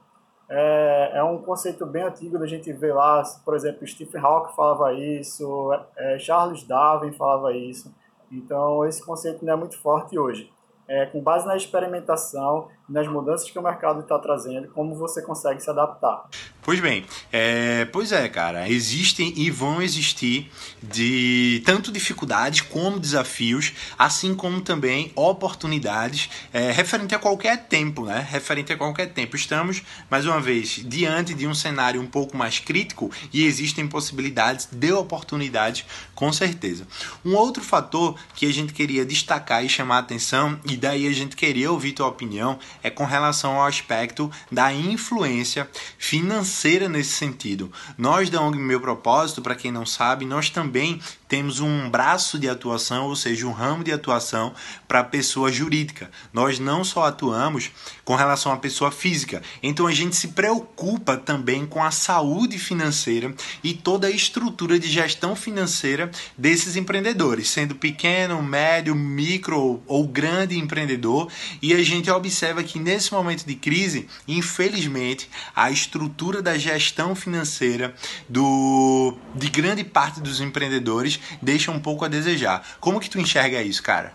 É, 0.49 1.13
é 1.15 1.25
um 1.25 1.39
conceito 1.39 1.87
bem 1.87 2.03
antigo 2.03 2.39
da 2.39 2.47
gente 2.47 2.71
ver 2.73 2.95
lá, 2.95 3.23
por 3.45 3.55
exemplo, 3.55 3.87
Stephen 3.87 4.21
Hawking 4.21 4.55
falava 4.55 4.93
isso, 4.93 5.73
é, 5.97 6.19
Charles 6.19 6.65
Darwin 6.65 7.13
falava 7.13 7.53
isso. 7.53 7.95
Então, 8.31 8.85
esse 8.85 9.05
conceito 9.05 9.45
não 9.45 9.53
é 9.53 9.57
muito 9.57 9.81
forte 9.81 10.19
hoje. 10.19 10.53
É, 10.87 11.07
com 11.07 11.21
base 11.23 11.47
na 11.47 11.57
experimentação, 11.57 12.69
nas 12.89 13.09
mudanças 13.09 13.51
que 13.51 13.59
o 13.59 13.63
mercado 13.63 14.01
está 14.01 14.19
trazendo, 14.19 14.69
como 14.69 14.95
você 14.95 15.23
consegue 15.23 15.61
se 15.61 15.71
adaptar. 15.71 16.25
Pois 16.63 16.81
bem, 16.81 17.05
é, 17.33 17.85
pois 17.87 18.13
é, 18.13 18.29
cara, 18.29 18.69
existem 18.69 19.33
e 19.37 19.51
vão 19.51 19.83
existir 19.83 20.51
de 20.83 21.63
tanto 21.65 21.93
dificuldades 21.93 22.63
como 22.63 22.99
desafios, 22.99 23.73
assim 23.99 24.35
como 24.35 24.61
também 24.61 25.13
oportunidades 25.15 26.31
é, 26.53 26.71
referente 26.71 27.15
a 27.15 27.19
qualquer 27.19 27.67
tempo, 27.69 28.07
né? 28.07 28.27
Referente 28.31 28.73
a 28.73 28.77
qualquer 28.77 29.13
tempo. 29.13 29.37
Estamos, 29.37 29.83
mais 30.11 30.25
uma 30.27 30.41
vez, 30.41 30.81
diante 30.85 31.35
de 31.35 31.47
um 31.47 31.55
cenário 31.55 32.01
um 32.01 32.07
pouco 32.07 32.37
mais 32.37 32.59
crítico 32.59 33.11
e 33.33 33.45
existem 33.45 33.87
possibilidades 33.87 34.69
de 34.71 34.93
oportunidades, 34.93 35.85
com 36.15 36.33
certeza. 36.33 36.87
Um 37.25 37.35
outro 37.35 37.63
fator 37.63 38.19
que 38.35 38.47
a 38.47 38.53
gente 38.53 38.73
queria 38.73 39.05
destacar 39.05 39.65
e 39.65 39.69
chamar 39.69 39.97
a 39.97 40.01
atenção, 40.01 40.59
e 40.65 40.77
daí 40.77 41.07
a 41.07 41.13
gente 41.13 41.37
queria 41.37 41.71
ouvir 41.71 41.93
tua 41.93 42.07
opinião, 42.07 42.59
é 42.85 42.91
com 42.91 43.05
relação 43.07 43.55
ao 43.55 43.67
aspecto 43.67 44.31
da 44.53 44.73
influência 44.73 45.69
financeira 45.99 46.87
nesse 46.87 47.15
sentido. 47.15 47.73
Nós 47.97 48.29
da 48.29 48.43
ONG 48.43 48.59
Meu 48.59 48.79
Propósito, 48.79 49.41
para 49.41 49.55
quem 49.57 49.73
não 49.73 49.87
sabe, 49.87 50.27
nós 50.27 50.51
também 50.51 51.01
temos 51.27 51.59
um 51.59 51.91
braço 51.91 52.39
de 52.39 52.49
atuação, 52.49 53.07
ou 53.07 53.17
seja, 53.17 53.47
um 53.47 53.51
ramo 53.51 53.83
de 53.83 53.91
atuação 53.91 54.55
para 54.87 55.01
a 55.01 55.05
pessoa 55.05 55.51
jurídica. 55.51 56.11
Nós 56.33 56.61
não 56.61 56.85
só 56.85 57.07
atuamos 57.07 57.71
com 58.05 58.15
relação 58.15 58.53
à 58.53 58.57
pessoa 58.57 58.93
física, 58.93 59.43
então 59.63 59.87
a 59.87 59.93
gente 59.93 60.15
se 60.15 60.29
preocupa 60.29 61.17
também 61.17 61.67
com 61.67 61.83
a 61.83 61.91
saúde 61.91 62.59
financeira 62.59 63.35
e 63.65 63.73
toda 63.73 64.07
a 64.07 64.11
estrutura 64.11 64.79
de 64.79 64.89
gestão 64.89 65.35
financeira 65.35 66.11
desses 66.37 66.77
empreendedores, 66.77 67.49
sendo 67.49 67.75
pequeno, 67.75 68.43
médio, 68.43 68.95
micro 68.95 69.83
ou 69.87 70.07
grande 70.07 70.59
empreendedor. 70.59 71.29
E 71.63 71.73
a 71.73 71.83
gente 71.83 72.11
observa 72.11 72.63
que 72.63 72.74
nesse 72.79 73.13
momento 73.13 73.45
de 73.45 73.55
crise, 73.55 74.09
infelizmente, 74.27 75.31
a 75.55 75.71
estrutura 75.71 76.43
da 76.43 76.57
gestão 76.57 77.15
financeira 77.15 77.95
do, 78.29 79.15
de 79.35 79.49
grande 79.49 79.85
parte 79.85 80.21
dos 80.21 80.41
empreendedores 80.41 81.21
deixa 81.41 81.71
um 81.71 81.81
pouco 81.81 82.05
a 82.05 82.09
desejar. 82.09 82.63
Como 82.81 83.01
que 83.01 83.11
tu 83.11 83.19
enxerga 83.19 83.63
isso, 83.63 83.83
cara? 83.83 84.13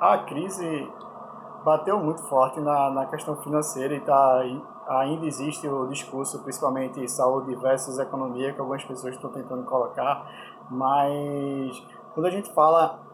A 0.00 0.18
crise 0.18 0.88
bateu 1.64 1.98
muito 1.98 2.22
forte 2.28 2.60
na, 2.60 2.90
na 2.90 3.06
questão 3.06 3.36
financeira 3.42 3.94
e 3.94 4.00
tá, 4.00 4.42
ainda 4.88 5.26
existe 5.26 5.66
o 5.68 5.86
discurso, 5.86 6.38
principalmente 6.42 7.06
saúde 7.08 7.54
versus 7.56 7.98
economia, 7.98 8.52
que 8.52 8.60
algumas 8.60 8.84
pessoas 8.84 9.14
estão 9.14 9.30
tentando 9.30 9.64
colocar, 9.64 10.26
mas 10.70 11.82
quando 12.14 12.26
a 12.26 12.30
gente 12.30 12.52
fala 12.54 13.07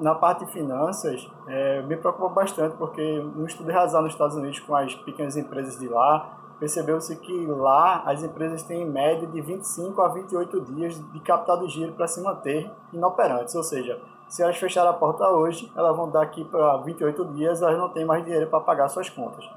na 0.00 0.14
parte 0.14 0.44
de 0.44 0.52
finanças, 0.52 1.30
é, 1.46 1.82
me 1.82 1.96
preocupa 1.96 2.28
bastante, 2.28 2.76
porque 2.76 3.20
no 3.34 3.46
estudo 3.46 3.70
realizado 3.70 4.02
nos 4.04 4.12
Estados 4.12 4.36
Unidos 4.36 4.58
com 4.60 4.74
as 4.74 4.94
pequenas 4.94 5.36
empresas 5.36 5.78
de 5.78 5.88
lá, 5.88 6.38
percebeu-se 6.58 7.14
que 7.16 7.46
lá 7.46 8.02
as 8.06 8.22
empresas 8.22 8.62
têm 8.62 8.82
em 8.82 8.90
média 8.90 9.26
de 9.26 9.40
25 9.40 10.00
a 10.00 10.08
28 10.08 10.60
dias 10.62 11.12
de 11.12 11.20
capital 11.20 11.58
de 11.58 11.68
giro 11.68 11.92
para 11.92 12.06
se 12.06 12.22
manter 12.22 12.70
inoperantes, 12.92 13.54
ou 13.54 13.62
seja, 13.62 14.00
se 14.28 14.42
elas 14.42 14.56
fecharem 14.56 14.90
a 14.90 14.94
porta 14.94 15.28
hoje, 15.28 15.70
elas 15.76 15.96
vão 15.96 16.10
dar 16.10 16.22
aqui 16.22 16.44
para 16.44 16.78
28 16.78 17.24
dias, 17.26 17.62
elas 17.62 17.78
não 17.78 17.88
têm 17.88 18.04
mais 18.04 18.24
dinheiro 18.24 18.48
para 18.48 18.60
pagar 18.60 18.88
suas 18.88 19.08
contas. 19.08 19.48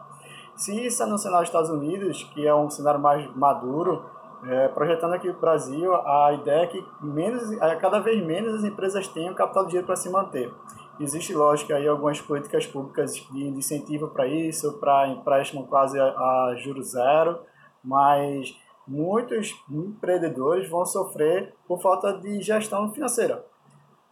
Se 0.55 0.86
isso 0.86 1.01
é 1.01 1.05
no 1.05 1.17
cenário 1.17 1.43
dos 1.43 1.49
Estados 1.49 1.69
Unidos, 1.69 2.23
que 2.34 2.45
é 2.45 2.53
um 2.53 2.69
cenário 2.69 2.99
mais 2.99 3.34
maduro, 3.36 4.03
é, 4.45 4.67
projetando 4.69 5.13
aqui 5.13 5.30
o 5.30 5.39
Brasil, 5.39 5.93
a 5.93 6.34
ideia 6.34 6.63
é 6.63 6.67
que 6.67 6.86
menos, 7.02 7.52
é, 7.52 7.75
cada 7.75 7.99
vez 7.99 8.23
menos 8.25 8.56
as 8.56 8.63
empresas 8.63 9.08
tenham 9.08 9.34
capital 9.34 9.63
de 9.63 9.69
dinheiro 9.69 9.88
para 9.88 9.95
se 9.95 10.10
manter. 10.10 10.52
Existe, 10.99 11.34
lógico, 11.34 11.73
aí 11.73 11.88
algumas 11.88 12.19
políticas 12.19 12.65
públicas 12.65 13.13
de 13.13 13.47
incentivo 13.47 14.10
para 14.10 14.28
isso, 14.28 14.73
para 14.80 15.08
empréstimo 15.08 15.65
quase 15.67 15.99
a, 15.99 16.06
a 16.06 16.56
juros 16.58 16.91
zero, 16.91 17.39
mas 17.84 18.58
muitos 18.88 19.56
empreendedores 19.69 20.69
vão 20.69 20.86
sofrer 20.86 21.54
por 21.67 21.82
falta 21.82 22.13
de 22.13 22.41
gestão 22.41 22.91
financeira. 22.91 23.45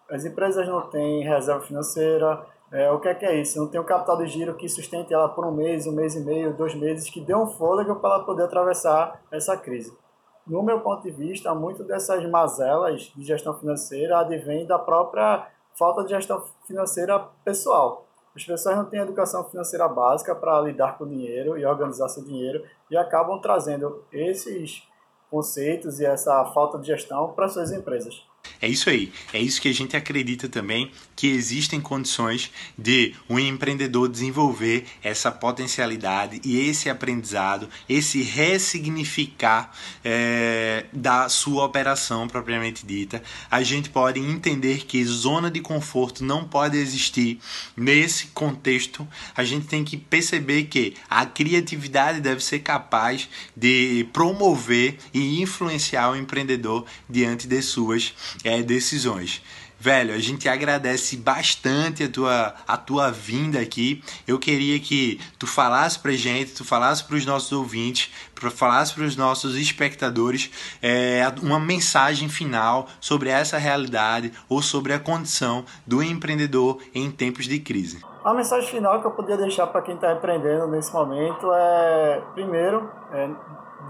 As 0.09 0.23
empresas 0.23 0.67
não 0.67 0.81
têm 0.81 1.23
reserva 1.23 1.61
financeira, 1.61 2.45
é, 2.71 2.91
o 2.91 2.99
que 2.99 3.07
é, 3.07 3.15
que 3.15 3.25
é 3.25 3.39
isso? 3.39 3.59
Não 3.59 3.67
tem 3.67 3.79
o 3.79 3.83
capital 3.83 4.17
de 4.17 4.27
giro 4.27 4.55
que 4.55 4.67
sustente 4.67 5.13
ela 5.13 5.29
por 5.29 5.45
um 5.45 5.51
mês, 5.51 5.87
um 5.87 5.93
mês 5.93 6.15
e 6.15 6.19
meio, 6.19 6.53
dois 6.53 6.75
meses, 6.75 7.09
que 7.09 7.21
dê 7.21 7.33
um 7.33 7.47
fôlego 7.47 7.95
para 7.95 8.15
ela 8.15 8.23
poder 8.23 8.43
atravessar 8.43 9.21
essa 9.31 9.55
crise. 9.55 9.97
No 10.47 10.63
meu 10.63 10.79
ponto 10.79 11.03
de 11.03 11.11
vista, 11.11 11.53
muito 11.53 11.83
dessas 11.83 12.25
mazelas 12.29 13.11
de 13.13 13.23
gestão 13.23 13.53
financeira 13.53 14.19
advém 14.19 14.65
da 14.65 14.79
própria 14.79 15.45
falta 15.73 16.03
de 16.03 16.09
gestão 16.09 16.41
financeira 16.65 17.19
pessoal. 17.43 18.05
As 18.33 18.45
pessoas 18.45 18.77
não 18.77 18.85
têm 18.85 19.01
educação 19.01 19.43
financeira 19.43 19.87
básica 19.89 20.33
para 20.33 20.61
lidar 20.61 20.97
com 20.97 21.05
dinheiro 21.05 21.57
e 21.57 21.65
organizar 21.65 22.07
seu 22.07 22.23
dinheiro 22.23 22.63
e 22.89 22.95
acabam 22.95 23.39
trazendo 23.41 24.03
esses 24.11 24.87
conceitos 25.29 25.99
e 25.99 26.05
essa 26.05 26.45
falta 26.45 26.77
de 26.77 26.87
gestão 26.87 27.33
para 27.33 27.49
suas 27.49 27.71
empresas. 27.71 28.25
É 28.61 28.67
isso 28.67 28.89
aí. 28.89 29.11
É 29.33 29.39
isso 29.39 29.61
que 29.61 29.69
a 29.69 29.73
gente 29.73 29.95
acredita 29.95 30.47
também 30.47 30.91
que 31.17 31.27
existem 31.27 31.81
condições 31.81 32.51
de 32.77 33.15
um 33.27 33.39
empreendedor 33.39 34.07
desenvolver 34.07 34.85
essa 35.01 35.31
potencialidade 35.31 36.39
e 36.45 36.69
esse 36.69 36.91
aprendizado, 36.91 37.67
esse 37.89 38.21
ressignificar 38.21 39.73
é, 40.05 40.85
da 40.93 41.27
sua 41.27 41.65
operação 41.65 42.27
propriamente 42.27 42.85
dita. 42.85 43.23
A 43.49 43.63
gente 43.63 43.89
pode 43.89 44.19
entender 44.19 44.85
que 44.85 45.03
zona 45.05 45.49
de 45.49 45.59
conforto 45.59 46.23
não 46.23 46.47
pode 46.47 46.77
existir 46.77 47.39
nesse 47.75 48.27
contexto. 48.27 49.07
A 49.35 49.43
gente 49.43 49.65
tem 49.65 49.83
que 49.83 49.97
perceber 49.97 50.65
que 50.65 50.93
a 51.09 51.25
criatividade 51.25 52.21
deve 52.21 52.43
ser 52.43 52.59
capaz 52.59 53.27
de 53.55 54.07
promover 54.13 54.99
e 55.11 55.41
influenciar 55.41 56.11
o 56.11 56.15
empreendedor 56.15 56.85
diante 57.09 57.47
de 57.47 57.59
suas 57.63 58.13
é, 58.43 58.61
decisões. 58.61 59.41
Velho, 59.79 60.11
a 60.15 60.17
gente 60.17 60.49
agradece 60.49 61.15
bastante 61.17 62.03
a 62.03 62.09
tua, 62.09 62.55
a 62.67 62.77
tua 62.77 63.11
vinda 63.11 63.59
aqui. 63.59 64.01
Eu 64.25 64.39
queria 64.39 64.79
que 64.79 65.19
tu 65.37 65.45
falasse 65.45 65.99
pra 65.99 66.13
gente, 66.13 66.53
tu 66.53 66.65
falasse 66.65 67.03
pros 67.03 67.27
nossos 67.27 67.51
ouvintes, 67.51 68.09
para 68.33 68.49
falasse 68.49 68.93
pros 68.95 69.15
nossos 69.15 69.55
espectadores 69.55 70.49
é, 70.81 71.21
uma 71.43 71.59
mensagem 71.59 72.27
final 72.27 72.89
sobre 72.99 73.29
essa 73.29 73.59
realidade 73.59 74.31
ou 74.49 74.63
sobre 74.63 74.93
a 74.93 74.99
condição 74.99 75.63
do 75.85 76.01
empreendedor 76.01 76.81
em 76.93 77.11
tempos 77.11 77.45
de 77.45 77.59
crise. 77.59 77.99
A 78.27 78.33
mensagem 78.33 78.69
final 78.69 78.99
que 78.99 79.07
eu 79.07 79.11
poderia 79.11 79.37
deixar 79.37 79.67
para 79.67 79.81
quem 79.81 79.95
está 79.95 80.11
empreendendo 80.11 80.67
nesse 80.67 80.93
momento 80.93 81.49
é, 81.53 82.21
primeiro, 82.33 82.91
é, 83.09 83.29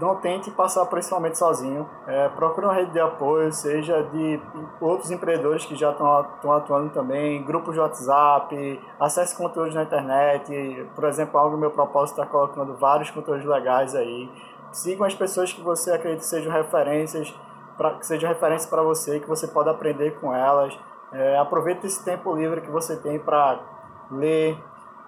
não 0.00 0.14
tente 0.14 0.48
passar 0.52 0.86
por 0.86 0.96
esse 0.96 1.10
momento 1.10 1.36
sozinho. 1.36 1.90
É, 2.06 2.28
procure 2.28 2.64
uma 2.64 2.72
rede 2.72 2.92
de 2.92 3.00
apoio, 3.00 3.52
seja 3.52 4.00
de 4.00 4.40
outros 4.80 5.10
empreendedores 5.10 5.66
que 5.66 5.74
já 5.74 5.90
estão 5.90 6.52
atuando 6.52 6.90
também, 6.90 7.42
grupos 7.42 7.74
de 7.74 7.80
WhatsApp, 7.80 8.80
acesse 9.00 9.36
conteúdos 9.36 9.74
na 9.74 9.82
internet. 9.82 10.88
Por 10.94 11.02
exemplo, 11.02 11.36
algo 11.36 11.56
meu 11.56 11.72
propósito 11.72 12.20
está 12.20 12.30
colocando 12.30 12.76
vários 12.76 13.10
conteúdos 13.10 13.44
legais 13.44 13.92
aí. 13.96 14.30
Sigam 14.70 15.04
as 15.04 15.16
pessoas 15.16 15.52
que 15.52 15.62
você 15.62 15.90
acredita 15.90 16.22
sejam 16.22 16.52
referências, 16.52 17.34
pra, 17.76 17.94
que 17.94 18.06
sejam 18.06 18.28
referências 18.28 18.70
para 18.70 18.84
você, 18.84 19.18
que 19.18 19.26
você 19.26 19.48
pode 19.48 19.68
aprender 19.68 20.12
com 20.20 20.32
elas. 20.32 20.78
É, 21.10 21.36
aproveite 21.38 21.84
esse 21.88 22.04
tempo 22.04 22.36
livre 22.36 22.60
que 22.60 22.70
você 22.70 22.94
tem 22.94 23.18
para 23.18 23.77
ler, 24.10 24.58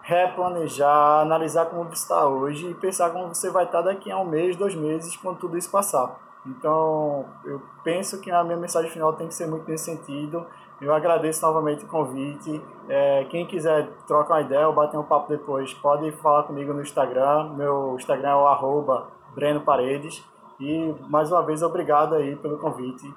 replanejar, 0.03 1.21
analisar 1.21 1.67
como 1.67 1.91
está 1.91 2.27
hoje 2.27 2.71
e 2.71 2.75
pensar 2.75 3.11
como 3.11 3.29
você 3.29 3.51
vai 3.51 3.65
estar 3.65 3.83
daqui 3.83 4.11
a 4.11 4.19
um 4.19 4.25
mês, 4.25 4.57
dois 4.57 4.75
meses, 4.75 5.17
quando 5.17 5.39
tudo 5.39 5.57
isso 5.57 5.71
passar. 5.71 6.19
Então, 6.47 7.27
eu 7.45 7.61
penso 7.85 8.21
que 8.21 8.31
a 8.31 8.43
minha 8.43 8.57
mensagem 8.57 8.91
final 8.91 9.13
tem 9.13 9.29
que 9.29 9.35
ser 9.35 9.47
muito 9.47 9.71
nesse 9.71 9.85
sentido. 9.85 10.47
Eu 10.81 10.95
agradeço 10.95 11.45
novamente 11.45 11.85
o 11.85 11.89
convite. 11.89 12.61
É, 12.89 13.25
quem 13.25 13.47
quiser 13.47 13.89
trocar 14.07 14.35
uma 14.35 14.41
ideia 14.41 14.67
ou 14.67 14.73
bater 14.73 14.97
um 14.97 15.03
papo 15.03 15.29
depois, 15.29 15.75
pode 15.75 16.11
falar 16.13 16.45
comigo 16.45 16.73
no 16.73 16.81
Instagram. 16.81 17.51
Meu 17.55 17.95
Instagram 17.97 18.31
é 18.31 18.37
o 18.37 18.47
arroba 18.47 19.09
Breno 19.35 19.61
Paredes. 19.61 20.25
E 20.59 20.95
mais 21.09 21.31
uma 21.31 21.43
vez, 21.43 21.63
obrigado 21.63 22.15
aí 22.15 22.35
pelo 22.37 22.59
convite. 22.59 23.13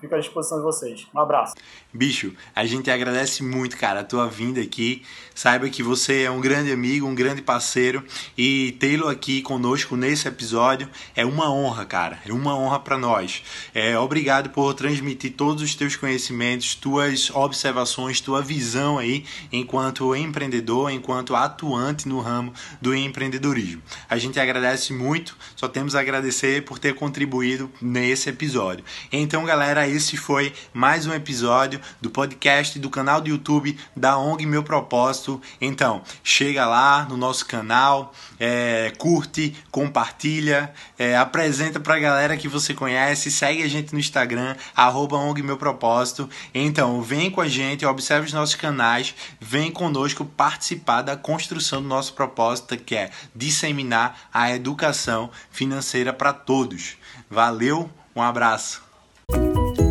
Fico 0.00 0.14
à 0.14 0.18
disposição 0.18 0.58
de 0.58 0.64
vocês. 0.64 1.06
Um 1.14 1.18
abraço. 1.18 1.54
Bicho, 1.92 2.32
a 2.54 2.64
gente 2.64 2.90
agradece 2.90 3.42
muito, 3.42 3.76
cara, 3.76 4.00
a 4.00 4.04
tua 4.04 4.28
vinda 4.28 4.60
aqui. 4.60 5.02
Saiba 5.34 5.68
que 5.68 5.82
você 5.82 6.22
é 6.22 6.30
um 6.30 6.40
grande 6.40 6.70
amigo, 6.70 7.06
um 7.06 7.14
grande 7.14 7.42
parceiro 7.42 8.04
e 8.36 8.76
tê-lo 8.78 9.08
aqui 9.08 9.42
conosco 9.42 9.96
nesse 9.96 10.28
episódio 10.28 10.88
é 11.16 11.24
uma 11.24 11.50
honra, 11.50 11.84
cara. 11.84 12.18
É 12.26 12.32
uma 12.32 12.56
honra 12.56 12.78
para 12.78 12.98
nós. 12.98 13.42
É, 13.74 13.98
obrigado 13.98 14.50
por 14.50 14.74
transmitir 14.74 15.32
todos 15.32 15.62
os 15.62 15.74
teus 15.74 15.96
conhecimentos, 15.96 16.74
tuas 16.74 17.30
observações, 17.30 18.20
tua 18.20 18.42
visão 18.42 18.98
aí 18.98 19.24
enquanto 19.50 20.14
empreendedor, 20.14 20.90
enquanto 20.90 21.34
atuante 21.34 22.06
no 22.06 22.20
ramo 22.20 22.52
do 22.80 22.94
empreendedorismo. 22.94 23.82
A 24.08 24.18
gente 24.18 24.38
agradece 24.38 24.92
muito, 24.92 25.36
só 25.56 25.66
temos 25.66 25.94
a 25.94 26.00
agradecer 26.00 26.64
por 26.64 26.78
ter 26.78 26.94
contribuído 26.94 27.70
nesse 27.80 28.28
episódio. 28.28 28.84
Então, 29.10 29.44
galera, 29.44 29.87
esse 29.88 30.16
foi 30.16 30.52
mais 30.72 31.06
um 31.06 31.14
episódio 31.14 31.80
do 32.00 32.10
podcast 32.10 32.78
do 32.78 32.90
canal 32.90 33.20
do 33.20 33.28
YouTube 33.28 33.76
da 33.96 34.18
ONG 34.18 34.44
Meu 34.44 34.62
Propósito. 34.62 35.40
Então, 35.60 36.02
chega 36.22 36.66
lá 36.66 37.06
no 37.08 37.16
nosso 37.16 37.46
canal, 37.46 38.12
é, 38.38 38.92
curte, 38.98 39.56
compartilha, 39.70 40.72
é, 40.98 41.16
apresenta 41.16 41.80
pra 41.80 41.98
galera 41.98 42.36
que 42.36 42.48
você 42.48 42.74
conhece, 42.74 43.30
segue 43.30 43.62
a 43.62 43.68
gente 43.68 43.92
no 43.92 43.98
Instagram, 43.98 44.54
arroba 44.76 45.16
ONG 45.16 45.42
Meu 45.42 45.56
Propósito. 45.56 46.28
Então, 46.54 47.00
vem 47.02 47.30
com 47.30 47.40
a 47.40 47.48
gente, 47.48 47.86
observe 47.86 48.26
os 48.26 48.32
nossos 48.32 48.54
canais, 48.54 49.14
vem 49.40 49.70
conosco 49.70 50.24
participar 50.24 51.02
da 51.02 51.16
construção 51.16 51.80
do 51.80 51.88
nosso 51.88 52.12
propósito, 52.12 52.76
que 52.76 52.94
é 52.94 53.10
disseminar 53.34 54.28
a 54.32 54.50
educação 54.50 55.30
financeira 55.50 56.12
para 56.12 56.32
todos. 56.32 56.96
Valeu, 57.30 57.90
um 58.14 58.22
abraço. 58.22 58.87
Thank 59.30 59.78
you. 59.80 59.87